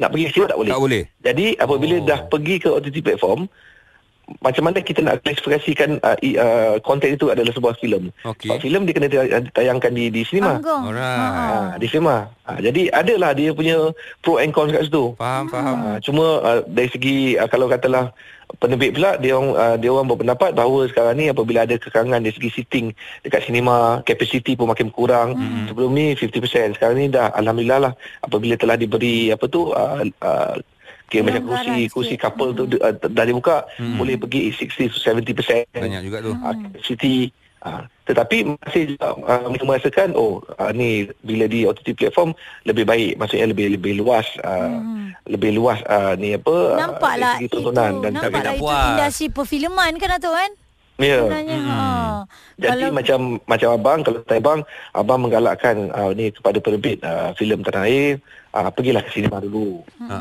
nak 0.00 0.08
pergi 0.08 0.24
ke 0.26 0.32
sinema 0.32 0.48
tak 0.48 0.58
boleh. 0.58 0.72
Tak 0.72 0.82
boleh. 0.82 1.02
Jadi 1.20 1.46
apabila 1.54 1.96
Oh. 2.00 2.06
dah 2.08 2.20
pergi 2.24 2.54
ke 2.56 2.68
OTT 2.72 2.96
platform 3.04 3.40
macam 4.40 4.62
mana 4.70 4.78
kita 4.80 5.04
nak 5.04 5.20
klasifikasikan 5.20 6.00
uh, 6.00 6.16
uh, 6.16 6.76
konten 6.80 7.12
itu 7.12 7.28
adalah 7.28 7.52
sebuah 7.52 7.76
filem. 7.76 8.08
Sebab 8.22 8.58
filem 8.62 8.88
dia 8.88 8.94
kena 8.96 9.08
ditayangkan 9.10 9.92
di 9.92 10.08
di 10.08 10.22
sinema. 10.24 10.62
Panggung. 10.62 10.82
Alright. 10.88 11.18
Ah. 11.20 11.32
Ha, 11.32 11.76
di 11.76 11.86
sinema. 11.90 12.16
Ha, 12.48 12.58
jadi 12.58 12.82
adalah 12.90 13.30
dia 13.36 13.50
punya 13.52 13.92
pro 14.24 14.40
and 14.40 14.54
cons 14.56 14.72
kat 14.72 14.88
situ. 14.88 15.12
Faham, 15.20 15.46
faham. 15.52 15.76
Ha, 15.82 15.90
cuma 16.00 16.40
uh, 16.40 16.60
dari 16.64 16.88
segi 16.88 17.36
uh, 17.36 17.48
kalau 17.50 17.68
katalah 17.68 18.14
penerbit 18.60 18.92
pula 18.92 19.16
dia 19.16 19.32
orang 19.32 19.50
uh, 19.56 19.76
dia 19.80 19.90
orang 19.92 20.08
berpendapat 20.12 20.50
bahawa 20.52 20.84
sekarang 20.90 21.14
ni 21.16 21.26
apabila 21.32 21.64
ada 21.64 21.76
kekangan 21.80 22.20
dari 22.20 22.34
segi 22.34 22.50
seating 22.52 22.86
dekat 23.24 23.48
sinema 23.48 24.04
capacity 24.04 24.52
pun 24.58 24.68
makin 24.68 24.92
kurang 24.92 25.38
hmm. 25.38 25.72
sebelum 25.72 25.90
ni 25.94 26.12
50% 26.18 26.76
sekarang 26.76 26.96
ni 27.00 27.08
dah 27.08 27.32
alhamdulillah 27.32 27.90
lah 27.90 27.92
apabila 28.20 28.58
telah 28.60 28.76
diberi 28.76 29.32
apa 29.32 29.44
tu 29.48 29.72
uh, 29.72 30.04
uh, 30.04 30.54
kira 31.12 31.22
macam 31.22 31.42
Kelonggaran 31.42 31.60
kursi 31.68 31.76
sikit. 31.78 31.92
kursi 31.92 32.14
couple 32.16 32.50
tu 32.54 32.62
uh, 32.74 32.92
dah 32.96 33.24
dibuka 33.24 33.56
Hmm. 33.74 33.96
boleh 33.96 34.16
pergi 34.16 34.48
60 34.48 34.88
to 34.88 34.96
70% 34.96 35.68
Banyak 35.76 36.00
juga 36.02 36.18
tu. 36.18 36.32
uh, 36.32 36.54
capacity 36.56 37.28
uh, 37.60 37.84
tetapi 38.02 38.36
masih 38.56 38.82
juga 38.90 39.12
uh, 39.14 39.46
mereka 39.46 39.64
merasakan 39.64 40.08
oh 40.14 40.32
uh, 40.50 40.72
ni 40.72 40.90
bila 41.20 41.44
di 41.44 41.62
OTT 41.62 41.92
platform 41.94 42.32
lebih 42.64 42.82
baik 42.82 43.14
maksudnya 43.14 43.46
lebih 43.46 43.68
lebih 43.70 43.92
luas 43.94 44.24
uh, 44.40 44.72
Hmm. 44.72 45.12
lebih 45.24 45.52
luas 45.52 45.78
uh, 45.84 46.16
ni 46.16 46.32
apa 46.32 46.50
uh, 46.50 46.80
Nampaklah 46.80 47.36
segi 47.36 47.46
itu 47.46 47.56
tontonan 47.60 48.00
dan 48.00 48.10
Nampaklah 48.12 48.42
tak 48.42 48.54
itu 48.54 48.62
puas. 48.62 48.82
industri 48.88 49.26
perfilman 49.28 49.92
kan 49.96 50.08
Dato' 50.10 50.32
kan 50.32 50.50
ya 50.98 51.18
Sebenarnya 51.20 51.58
ha. 51.60 51.78
Jadi 52.54 52.84
Kalau- 52.84 52.94
macam 52.94 53.18
macam 53.44 53.68
abang 53.70 53.98
kalau 54.00 54.18
kata 54.20 54.34
abang 54.36 54.60
abang 54.92 55.18
menggalakkan 55.20 55.76
uh, 55.90 56.10
ni 56.12 56.28
kepada 56.28 56.58
penerbit 56.58 56.98
uh, 57.00 57.32
filem 57.32 57.60
tanah 57.60 57.84
air 57.84 58.20
uh, 58.52 58.68
pergilah 58.68 59.00
ke 59.00 59.10
sinema 59.10 59.38
dulu. 59.38 59.80
Ha. 60.04 60.16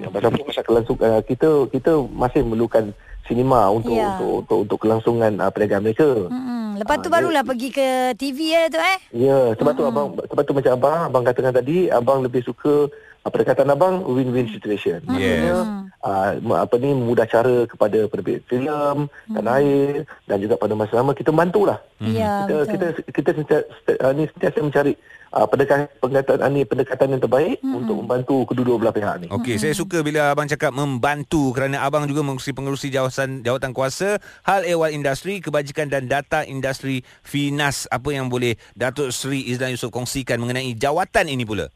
Yang 0.00 0.10
pasal 0.10 0.28
apa 0.28 0.42
pasal 0.42 0.64
kelangsungan 0.64 1.10
uh, 1.10 1.22
kita 1.22 1.48
kita 1.68 1.92
masih 2.10 2.40
memerlukan 2.42 2.84
sinema 3.24 3.68
untuk 3.68 3.92
Ya. 3.92 4.14
untuk, 4.14 4.32
untuk 4.38 4.58
untuk 4.60 4.78
kelangsungan 4.80 5.32
uh, 5.38 5.48
perniagaan 5.48 5.82
mereka. 5.82 6.08
Hmm. 6.28 6.52
Lepas 6.74 6.96
tu 7.00 7.08
Ah, 7.08 7.14
barulah 7.14 7.42
pergi 7.42 7.68
ke 7.70 7.86
TV 8.18 8.50
ya 8.50 8.66
Dato' 8.66 8.82
eh 8.82 8.98
Ya, 9.14 9.38
sebab 9.54 9.72
tu 9.72 9.86
abang 9.86 10.10
sebab 10.18 10.42
tu 10.42 10.52
macam 10.52 10.72
abang 10.74 11.00
abang 11.06 11.22
katakan 11.22 11.54
tadi 11.54 11.86
abang 11.86 12.18
lebih 12.20 12.42
suka 12.42 12.90
uh, 13.24 13.30
pendekatan 13.32 13.72
abang 13.72 14.04
win-win 14.04 14.46
situation. 14.52 15.00
Maksudnya 15.08 15.88
uh, 16.04 16.60
apa 16.60 16.74
ni 16.76 16.92
mudah 16.92 17.24
cara 17.24 17.64
kepada 17.64 18.06
penerbit 18.06 18.44
filem, 18.46 19.08
tanah 19.32 19.54
air 19.58 20.04
dan 20.28 20.36
juga 20.38 20.60
pada 20.60 20.76
masa 20.76 21.00
sama 21.00 21.16
kita 21.16 21.32
bantulah. 21.32 21.80
Ya 22.04 22.44
kita 22.44 22.54
betul 22.54 22.64
kita 22.68 22.86
kita 23.16 23.30
sentiasa, 23.32 23.66
uh, 24.04 24.12
ni 24.12 24.28
sentiasa 24.28 24.58
mencari 24.60 24.92
uh, 25.32 25.46
pendekatan 25.48 25.88
pendekatan 25.98 26.36
uh, 26.44 26.50
ni 26.52 26.62
pendekatan 26.68 27.08
yang 27.16 27.22
terbaik 27.24 27.56
untuk 27.64 27.96
membantu 28.04 28.36
kedua-dua 28.44 28.76
belah 28.76 28.94
pihak 28.94 29.14
ni. 29.24 29.26
Okey, 29.32 29.56
saya 29.56 29.72
suka 29.72 30.04
bila 30.04 30.28
abang 30.28 30.44
cakap 30.44 30.76
membantu 30.76 31.56
kerana 31.56 31.80
abang 31.80 32.04
juga 32.04 32.20
mengurusi 32.20 32.52
pengurusi 32.52 32.92
jawatan 32.92 33.40
jawatan 33.40 33.72
kuasa 33.72 34.20
hal 34.44 34.68
ehwal 34.68 34.92
industri, 34.92 35.40
kebajikan 35.40 35.88
dan 35.88 36.06
data 36.06 36.44
industri 36.44 37.00
Finas. 37.24 37.88
Apa 37.88 38.12
yang 38.12 38.28
boleh 38.28 38.60
Datuk 38.76 39.08
Seri 39.14 39.48
Izlan 39.48 39.72
Yusof 39.72 39.88
kongsikan 39.88 40.36
mengenai 40.36 40.76
jawatan 40.76 41.32
ini 41.32 41.48
pula? 41.48 41.72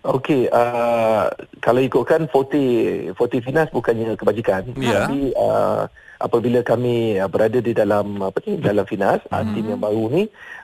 Okey, 0.00 0.48
uh, 0.48 1.28
kalau 1.60 1.80
ikutkan 1.84 2.24
40 2.24 3.12
40 3.12 3.44
Finas 3.44 3.68
bukannya 3.68 4.16
kebajikan, 4.16 4.64
Ya. 4.80 5.04
tapi 5.04 5.36
uh, 5.36 5.84
apabila 6.16 6.64
kami 6.64 7.20
uh, 7.20 7.28
berada 7.28 7.60
di 7.60 7.76
dalam 7.76 8.16
apa 8.24 8.40
ni 8.48 8.56
dalam 8.56 8.88
Finas, 8.88 9.20
uh, 9.28 9.44
tim 9.52 9.68
yang 9.68 9.80
baru 9.80 10.08
ni, 10.08 10.22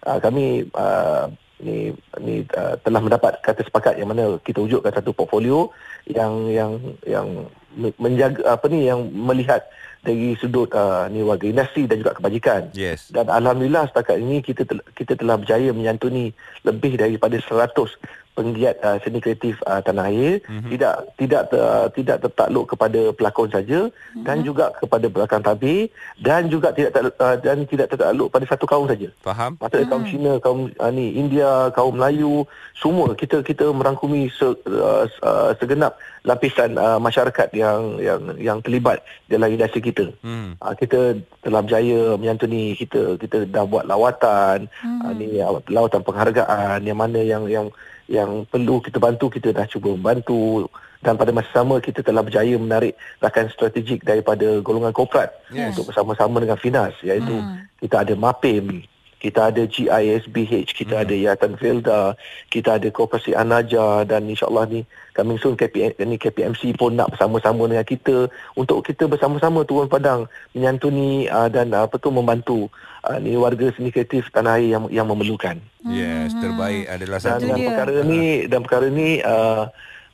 uh, 0.09 0.16
kami 0.25 0.64
uh, 0.72 1.29
ni 1.61 1.92
ni 2.20 2.49
uh, 2.57 2.81
telah 2.81 3.01
mendapat 3.01 3.37
kata 3.44 3.61
sepakat 3.61 4.01
yang 4.01 4.09
mana 4.09 4.40
kita 4.40 4.61
wujudkan 4.61 4.92
satu 4.92 5.12
portfolio 5.12 5.68
yang 6.09 6.49
yang 6.49 6.72
yang 7.05 7.29
me- 7.77 7.96
menjaga 8.01 8.40
apa 8.57 8.68
ni 8.72 8.88
yang 8.88 9.05
melihat 9.12 9.64
dari 10.01 10.33
sudut 10.40 10.70
uh, 10.72 11.12
ni 11.12 11.20
warga 11.20 11.44
industri 11.44 11.85
dan 11.85 12.01
juga 12.01 12.16
kebajikan. 12.16 12.72
Yes. 12.72 13.12
Dan 13.12 13.29
alhamdulillah 13.29 13.88
setakat 13.92 14.16
ini 14.16 14.40
kita 14.40 14.64
tel- 14.64 14.85
kita 14.96 15.12
telah 15.12 15.37
berjaya 15.37 15.77
menyantuni 15.77 16.33
lebih 16.64 16.96
daripada 16.96 17.37
100 17.37 18.01
penggiat 18.37 18.77
uh, 18.85 19.01
seni 19.01 19.18
kreatif 19.25 19.57
uh, 19.64 19.81
tanah 19.81 20.12
air 20.12 20.44
mm-hmm. 20.44 20.70
tidak 20.77 20.94
tidak 21.16 21.42
uh, 21.57 21.88
tidak 21.96 22.20
tertakluk 22.20 22.68
kepada 22.68 23.01
pelakon 23.16 23.49
saja 23.49 23.88
mm-hmm. 23.88 24.25
dan 24.29 24.44
juga 24.44 24.68
kepada 24.77 25.07
belakang 25.09 25.40
tabir 25.40 25.88
dan 26.20 26.53
juga 26.53 26.77
tidak 26.77 26.92
ter- 26.92 27.16
uh, 27.16 27.37
dan 27.40 27.64
tidak 27.64 27.88
tertakluk 27.88 28.29
pada 28.29 28.44
satu 28.44 28.68
kaum 28.68 28.85
saja. 28.85 29.09
Faham? 29.25 29.57
Maksudnya 29.57 29.88
kaum 29.88 30.05
Cina, 30.05 30.33
kaum 30.38 30.61
uh, 30.77 30.92
ni 30.92 31.16
India, 31.16 31.72
kaum 31.72 31.96
Melayu, 31.96 32.44
semua 32.77 33.16
kita 33.16 33.40
kita 33.40 33.72
merangkumi 33.72 34.29
se, 34.29 34.44
uh, 34.44 35.09
uh, 35.25 35.51
segenap 35.57 35.96
lapisan 36.27 36.75
uh, 36.77 36.99
masyarakat 36.99 37.49
yang 37.55 38.03
yang 38.03 38.20
yang 38.37 38.59
terlibat 38.61 39.01
dalam 39.31 39.49
industri 39.49 39.81
kita. 39.81 40.11
Hmm. 40.20 40.59
Uh, 40.59 40.75
kita 40.75 41.16
telah 41.40 41.62
berjaya 41.62 42.18
menyantuni 42.18 42.75
kita 42.75 43.14
kita 43.16 43.46
dah 43.46 43.64
buat 43.64 43.87
lawatan 43.87 44.66
hmm. 44.83 45.01
uh, 45.07 45.12
ni 45.14 45.38
uh, 45.38 45.62
lawatan 45.70 46.03
penghargaan 46.03 46.83
yang 46.83 46.99
mana 46.99 47.22
yang 47.22 47.46
yang 47.46 47.66
yang 48.07 48.42
perlu 48.45 48.79
kita 48.79 48.97
bantu 48.97 49.27
kita 49.29 49.51
dah 49.51 49.66
cuba 49.66 49.92
membantu 49.92 50.66
dan 50.99 51.14
pada 51.14 51.31
masa 51.31 51.51
sama 51.53 51.79
kita 51.79 52.01
telah 52.01 52.23
berjaya 52.23 52.57
menarik 52.57 52.95
rakan 53.19 53.47
strategik 53.49 54.03
daripada 54.03 54.59
golongan 54.61 54.90
korporat 54.90 55.31
Yes. 55.51 55.75
untuk 55.75 55.90
bersama-sama 55.90 56.38
dengan 56.38 56.57
Finas 56.57 56.95
iaitu 57.01 57.31
Hmm. 57.31 57.66
kita 57.79 58.03
ada 58.03 58.14
MAPIM 58.14 58.83
kita 59.16 59.48
ada 59.48 59.64
GISBH, 59.64 60.76
kita 60.76 61.02
ada 61.02 61.14
Yayasan 61.14 61.57
Felda, 61.57 62.14
kita 62.52 62.76
ada 62.76 62.88
Koperasi 62.92 63.33
Anaja 63.33 64.05
dan 64.05 64.29
insyaAllah 64.29 64.68
ni 64.68 64.81
coming 65.16 65.40
soon 65.40 65.57
KP, 65.57 65.96
ni 66.05 66.20
KPMC 66.20 66.76
pun 66.76 66.92
nak 66.92 67.16
bersama-sama 67.16 67.64
dengan 67.64 67.87
kita 67.88 68.29
untuk 68.55 68.85
kita 68.85 69.09
bersama-sama 69.09 69.64
turun 69.64 69.88
padang 69.88 70.29
menyantuni 70.52 71.26
uh, 71.33 71.48
dan 71.48 71.72
uh, 71.72 71.88
apa 71.88 71.96
tu 71.96 72.12
membantu 72.12 72.68
uh, 73.09 73.16
ni 73.16 73.33
warga 73.40 73.72
seni 73.72 73.88
kreatif 73.88 74.29
tanah 74.29 74.61
air 74.61 74.76
yang 74.76 74.85
yang 74.92 75.09
memerlukan. 75.09 75.57
Yes, 75.88 76.37
terbaik 76.37 76.85
adalah 76.85 77.18
Dan, 77.22 77.40
satu. 77.40 77.46
dan 77.48 77.57
dia. 77.57 77.66
perkara 77.72 77.96
ni 78.05 78.22
dan 78.44 78.61
perkara 78.61 78.87
ni 78.92 79.09
uh, 79.24 79.64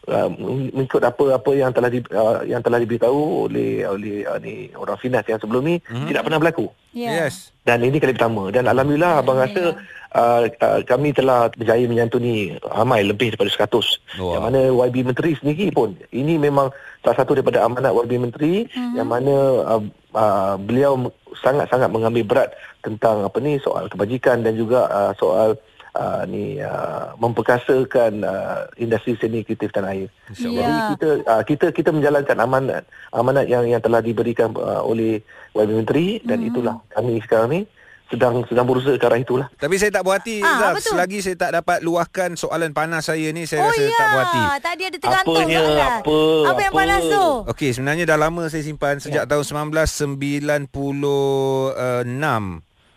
uh, 0.08 0.28
mengikut 0.74 1.02
apa-apa 1.02 1.50
yang 1.54 1.70
telah 1.70 1.90
di, 1.92 2.02
uh, 2.10 2.42
yang 2.42 2.62
telah 2.64 2.82
diberitahu 2.82 3.50
oleh 3.50 3.86
oleh 3.86 4.26
uh, 4.26 4.38
ni 4.42 4.72
orang 4.74 4.98
Finas 4.98 5.26
yang 5.28 5.38
sebelum 5.38 5.62
ni 5.62 5.76
mm-hmm. 5.78 6.08
tidak 6.10 6.22
pernah 6.26 6.38
berlaku. 6.42 6.66
Ya. 6.92 7.26
Yes. 7.26 7.54
Dan 7.62 7.86
ini 7.86 8.02
kali 8.02 8.16
pertama 8.16 8.50
dan 8.50 8.66
alhamdulillah 8.66 9.22
abang 9.22 9.38
rasa 9.38 9.78
uh, 10.18 10.42
uh, 10.50 10.78
kami 10.82 11.14
telah 11.14 11.46
berjaya 11.54 11.86
menyantuni 11.86 12.58
ramai 12.66 13.06
lebih 13.06 13.34
daripada 13.34 13.70
100. 13.70 14.18
Wah. 14.18 14.34
Yang 14.34 14.42
mana 14.42 14.60
YB 14.90 14.96
Menteri 15.06 15.30
sendiri 15.38 15.66
pun 15.70 15.94
ini 16.10 16.34
memang 16.36 16.74
salah 17.06 17.16
satu 17.22 17.38
daripada 17.38 17.62
amanat 17.62 17.94
YB 17.94 18.12
Menteri 18.18 18.66
hmm. 18.66 18.98
yang 18.98 19.06
mana 19.06 19.34
uh, 19.62 19.82
uh, 20.14 20.54
beliau 20.58 20.98
sangat-sangat 21.38 21.88
mengambil 21.88 22.24
berat 22.26 22.50
tentang 22.82 23.22
apa 23.22 23.38
ni 23.38 23.56
soal 23.62 23.86
kebajikan 23.86 24.42
dan 24.42 24.58
juga 24.58 24.90
uh, 24.90 25.12
soal 25.16 25.54
uh, 25.94 26.22
ni 26.24 26.58
uh, 26.58 27.12
memperkasakan 27.16 28.20
uh, 28.20 28.68
industri 28.76 29.14
seni 29.14 29.40
kreatif 29.40 29.70
tanah 29.70 29.92
air. 29.92 30.08
InsyaAllah. 30.28 30.56
Jadi 30.58 30.72
Ya. 30.72 30.88
kita 30.90 31.08
uh, 31.24 31.42
kita 31.42 31.66
kita 31.70 31.90
menjalankan 31.90 32.36
amanat 32.38 32.82
amanat 33.10 33.46
yang 33.46 33.64
yang 33.64 33.80
telah 33.80 34.00
diberikan 34.00 34.52
uh, 34.54 34.82
oleh 34.82 35.20
Wakil 35.52 35.76
Menteri 35.78 36.20
dan 36.22 36.38
Hmm. 36.38 36.48
itulah 36.48 36.76
kami 36.88 37.20
sekarang 37.20 37.48
ni 37.50 37.60
sedang 38.08 38.44
sedang 38.44 38.68
berusaha 38.68 38.92
ke 38.92 39.04
arah 39.04 39.16
itulah. 39.16 39.48
Tapi 39.56 39.72
saya 39.76 39.88
tak 39.88 40.04
puas 40.04 40.20
hati 40.20 40.40
Ah, 40.40 40.60
Zaf 40.60 40.76
apa? 40.76 40.84
Selagi 40.84 41.18
saya 41.18 41.32
tak 41.34 41.50
dapat 41.54 41.80
luahkan 41.80 42.36
soalan 42.36 42.68
panas 42.70 43.08
saya 43.08 43.32
ni 43.32 43.48
Saya 43.48 43.64
oh 43.64 43.72
rasa 43.72 43.80
ya, 43.80 43.88
tak 43.90 44.04
puas 44.06 44.20
hati 44.22 44.42
tadi 44.60 44.82
ada 44.84 44.98
tergantung 45.00 45.32
Apanya? 45.32 45.60
Apa? 45.96 46.18
Apa 46.44 46.60
yang 46.60 46.72
Apa? 46.72 46.80
panas 46.84 47.02
tu? 47.08 47.24
Okey, 47.48 47.70
sebenarnya 47.72 48.04
dah 48.04 48.18
lama 48.18 48.42
saya 48.48 48.60
simpan 48.60 48.96
sejak 48.96 49.24
tahun 49.24 49.44
1996. 49.72 50.68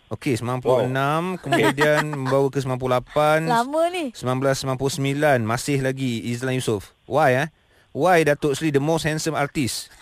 Okey, 0.06 0.38
96 0.38 0.62
kemudian 1.42 2.02
membawa 2.06 2.46
ke 2.46 2.62
98. 2.62 3.50
Lama 3.50 3.82
ni. 3.90 4.14
1999 4.14 5.02
masih 5.42 5.82
lagi 5.82 6.22
Izlan 6.30 6.54
Yusof. 6.54 6.94
Why 7.04 7.34
eh? 7.42 7.48
Why 7.90 8.22
Datuk 8.22 8.54
Seri 8.54 8.70
the 8.70 8.78
most 8.78 9.02
handsome 9.02 9.34
artist? 9.34 9.90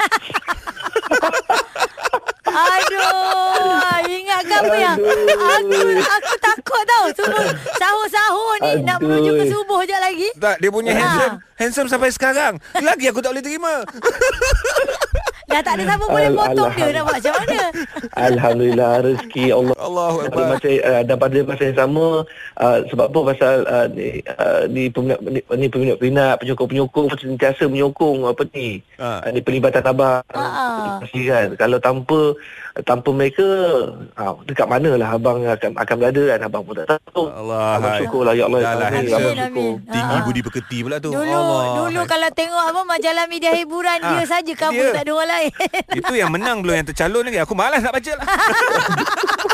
Aduh, 2.54 3.74
ingatkan 4.06 4.62
apa 4.62 4.76
yang 4.76 4.94
aku 4.94 5.74
aku 5.98 6.34
takut 6.38 6.82
tau. 6.84 7.04
Semua 7.10 7.42
sahur-sahur 7.74 8.54
ni 8.60 8.72
nak 8.84 8.98
Aduh. 8.98 9.08
menuju 9.08 9.30
ke 9.34 9.44
subuh 9.48 9.82
je 9.82 9.96
lagi. 9.96 10.28
Tak, 10.36 10.60
dia 10.60 10.70
punya 10.70 10.92
Ah. 10.92 10.98
handsome 11.00 11.34
handsome 11.56 11.88
sampai 11.88 12.10
sekarang. 12.10 12.60
Lagi 12.76 13.10
aku 13.10 13.18
tak 13.18 13.34
boleh 13.34 13.42
terima. 13.42 13.82
Dah 15.54 15.62
tak 15.62 15.78
ada 15.78 15.82
siapa 15.86 16.06
boleh 16.10 16.30
potong 16.34 16.66
dia 16.74 16.82
Alhamdulillah. 16.82 16.90
nak 16.90 17.04
buat 17.06 17.14
macam 17.14 17.32
mana. 17.38 17.58
Alhamdulillah 18.18 18.92
rezeki 19.06 19.44
Allah 19.54 19.76
Allahu 19.78 20.16
akbar. 20.26 20.46
masa 20.50 20.70
uh, 20.82 21.02
dan 21.06 21.16
pada 21.16 21.38
masa 21.46 21.62
yang 21.62 21.78
sama 21.78 22.06
uh, 22.58 22.78
sebab 22.90 23.06
apa 23.06 23.20
pasal 23.30 23.54
uh, 23.70 23.86
ni, 23.86 24.06
uh, 24.26 24.62
ni 24.66 24.82
peminat 24.90 25.18
ni, 25.22 25.40
ni 25.46 25.66
peminat-peminat 25.70 26.34
penyokong-penyokong 26.42 27.06
sentiasa 27.14 27.70
menyokong 27.70 28.26
apa 28.26 28.42
ni 28.50 28.82
Ha. 28.94 29.26
uh, 29.26 29.30
ni 29.30 29.42
pelibatan 29.42 29.82
abang 29.82 30.22
uh, 30.34 30.98
kan 31.02 31.48
kalau 31.54 31.78
tanpa 31.78 32.34
tanpa 32.76 33.06
mereka 33.08 33.46
uh, 34.12 34.34
dekat 34.42 34.66
manalah 34.66 35.14
abang 35.14 35.38
akan 35.40 35.78
akan 35.78 35.94
berada 35.94 36.22
kan 36.26 36.40
abang 36.42 36.62
pun 36.62 36.74
tak 36.74 36.90
tahu 37.06 37.30
Allah, 37.30 37.78
abang 37.78 37.92
syukurlah 37.96 38.34
ya 38.34 38.44
Allah 38.44 38.58
Dah 38.58 38.72
lah, 38.72 38.88
Amin, 38.88 38.96
handsome. 38.98 39.22
abang 39.22 39.36
syukur 39.38 39.62
Amin. 39.70 39.74
Tinggi 39.86 40.02
Ha. 40.10 40.24
budi 40.26 40.40
pekerti 40.42 40.78
pula 40.80 40.96
tu. 40.98 41.10
Dulu 41.10 41.22
Allah. 41.30 41.62
dulu 41.78 42.00
kalau 42.04 42.28
tengok 42.30 42.64
apa 42.66 42.80
majalah 42.82 43.24
media 43.24 43.50
hiburan 43.52 43.98
Ah, 44.00 44.10
dia 44.10 44.24
saja 44.26 44.52
dia. 44.52 44.90
tak 44.90 45.02
ada 45.02 45.12
orang 45.12 45.30
lain. 45.30 45.52
Itu 45.94 46.12
yang 46.12 46.30
menang 46.30 46.56
belum 46.60 46.74
yang 46.74 46.86
tercalon 46.86 47.22
lagi. 47.22 47.38
Aku 47.38 47.54
malas 47.54 47.78
nak 47.78 47.94
baca 47.94 48.12
lah. 48.12 48.26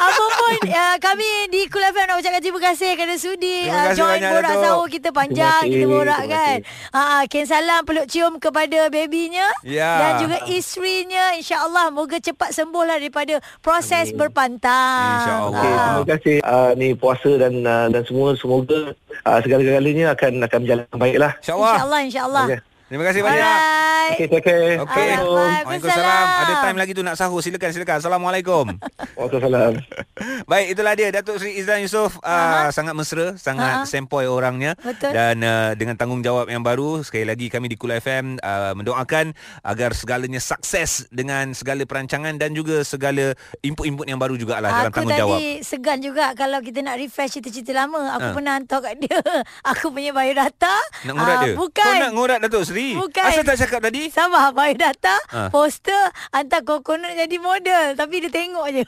Apa 0.00 0.24
pun 0.32 0.56
uh, 0.66 0.96
Kami 1.06 1.28
di 1.46 1.62
Kul 1.66 1.84
FM 1.84 2.06
Nak 2.06 2.16
ucapkan 2.16 2.40
terima 2.40 2.60
kasih 2.62 2.90
Kerana 2.94 3.16
sudi 3.16 3.56
uh, 3.62 3.76
kasih 3.86 3.94
Join 3.94 4.16
banyak, 4.16 4.30
borak 4.32 4.54
sahur 4.58 4.86
kita 4.88 5.08
panjang 5.10 5.62
Kita 5.66 5.84
borak 5.86 6.22
kan 6.24 6.58
kasih. 6.58 6.96
uh, 6.96 7.22
Ken 7.26 7.44
salam 7.44 7.80
peluk 7.82 8.06
cium 8.06 8.32
Kepada 8.36 8.88
babynya 8.88 9.44
Ya. 9.60 9.92
Dan 9.94 10.12
juga 10.20 10.36
isterinya 10.48 11.36
InsyaAllah 11.36 11.90
Moga 11.90 12.16
cepat 12.18 12.50
sembuh 12.50 12.82
lah 12.82 12.96
Daripada 12.96 13.34
proses 13.60 14.10
berpantang 14.10 15.20
InsyaAllah. 15.20 15.48
Okey, 15.50 15.70
Ah. 15.70 15.86
terima 15.92 16.06
kasih 16.08 16.36
uh, 16.42 16.70
ni 16.74 16.88
puasa 16.92 17.30
dan 17.36 17.52
uh, 17.60 17.86
dan 17.86 18.02
semua 18.02 18.32
semoga 18.34 18.96
uh, 19.22 19.38
segala-galanya 19.38 20.12
akan 20.12 20.32
akan 20.42 20.58
berjalan 20.60 20.84
baiklah. 20.92 21.32
InsyaAllah. 21.38 21.74
InsyaAllah 21.74 22.00
InsyaAllah 22.02 22.44
Okey. 22.46 22.60
Terima 22.90 23.06
kasih 23.06 23.22
banyak. 23.22 23.38
Alright 23.40 23.88
Okey, 24.10 24.26
take 24.26 24.42
care. 24.42 24.82
Okey. 24.82 25.10
Alright, 25.14 25.62
Waalaikumsalam. 25.62 26.26
Ada 26.34 26.52
time 26.60 26.76
lagi 26.76 26.92
tu 26.92 27.02
nak 27.06 27.14
sahur. 27.14 27.38
Silakan, 27.38 27.70
silakan. 27.70 28.02
Assalamualaikum. 28.02 28.64
Waalaikumsalam. 29.16 29.72
Baik, 30.50 30.66
itulah 30.74 30.92
dia 30.92 31.08
Datuk 31.08 31.38
Seri 31.38 31.54
Izlan 31.54 31.78
Yusof 31.80 32.18
uh, 32.18 32.68
sangat 32.68 32.92
mesra, 32.92 33.38
sangat 33.38 33.62
Ha. 33.70 33.86
sempoi 33.86 34.26
orangnya 34.26 34.74
Betul. 34.76 35.14
dan 35.14 35.38
uh, 35.38 35.72
dengan 35.72 35.94
tanggungjawab 35.94 36.50
yang 36.50 36.60
baru 36.60 37.00
sekali 37.00 37.22
lagi 37.22 37.46
kami 37.46 37.70
di 37.70 37.78
Kul 37.78 37.94
FM 37.94 38.36
uh, 38.36 38.74
mendoakan 38.74 39.30
agar 39.62 39.94
segalanya 39.94 40.36
sukses 40.36 41.06
dengan 41.08 41.54
segala 41.54 41.86
perancangan 41.86 42.34
dan 42.34 42.50
juga 42.50 42.82
segala 42.82 43.32
input-input 43.60 44.04
yang 44.04 44.18
baru 44.18 44.34
jugalah 44.34 44.74
dalam 44.74 44.90
Aku 44.90 44.96
tanggungjawab. 44.98 45.38
tadi 45.38 45.62
segan 45.62 45.98
juga 46.00 46.34
kalau 46.34 46.58
kita 46.58 46.82
nak 46.82 46.98
refresh 46.98 47.38
cerita-cerita 47.38 47.72
lama. 47.76 48.18
Aku 48.18 48.26
Ha. 48.26 48.34
pernah 48.34 48.52
hantar 48.54 48.80
kat 48.82 48.94
dia. 48.98 49.18
Aku 49.70 49.88
punya 49.88 50.10
biodata. 50.10 50.74
Nak 51.06 51.14
ngurat 51.14 51.30
Ah, 51.32 51.42
dia? 51.42 51.54
Bukan. 51.54 51.86
Kau 51.86 51.94
nak 51.96 52.12
ngurat 52.12 52.38
Datuk 52.42 52.64
Seri? 52.64 52.79
Bukan. 52.96 53.22
Asal 53.22 53.42
tak 53.42 53.58
cakap 53.58 53.80
tadi? 53.82 54.02
Sama 54.08 54.50
biodata, 54.50 55.16
Ha. 55.28 55.40
poster, 55.48 56.00
hantar 56.30 56.60
coconut 56.60 57.12
jadi 57.12 57.36
model. 57.36 57.84
Tapi 57.94 58.14
dia 58.20 58.30
tengok 58.30 58.66
je. 58.70 58.82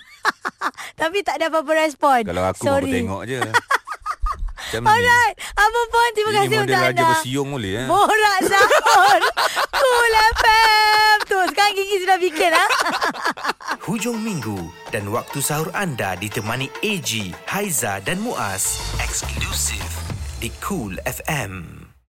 Tapi 1.01 1.19
tak 1.21 1.37
ada 1.37 1.49
apa-apa 1.49 1.73
respon. 1.79 2.21
Kalau 2.23 2.43
aku 2.45 2.63
Sorry. 2.63 2.87
mau 2.87 2.95
tengok 2.95 3.23
je. 3.27 3.41
Macam 4.63 4.81
ni. 4.81 4.89
Alright. 4.89 5.37
Apa 5.53 5.81
pun 5.85 6.09
terima 6.13 6.31
Ini 6.31 6.39
kasih 6.39 6.49
model 6.49 6.63
untuk 6.63 6.79
Raja 6.79 6.89
anda. 6.89 7.05
Bersiung 7.11 7.49
boleh 7.51 7.73
eh? 7.75 7.87
Borak 7.87 8.39
Zahor. 8.49 9.21
cool 9.75 10.13
FM. 10.33 11.17
Tu 11.23 11.39
sekarang 11.45 11.73
Gigi 11.75 11.97
sudah 11.99 12.19
bikin 12.19 12.51
ha. 12.51 12.67
Hujung 13.83 14.17
minggu 14.17 14.57
dan 14.89 15.11
waktu 15.11 15.39
sahur 15.41 15.69
anda 15.73 16.15
ditemani 16.15 16.71
AG, 16.81 17.11
Haiza 17.45 18.01
dan 18.01 18.23
Muaz. 18.23 18.81
Eksklusif 18.97 19.85
di 20.39 20.49
Cool 20.59 20.97
FM. 21.03 21.82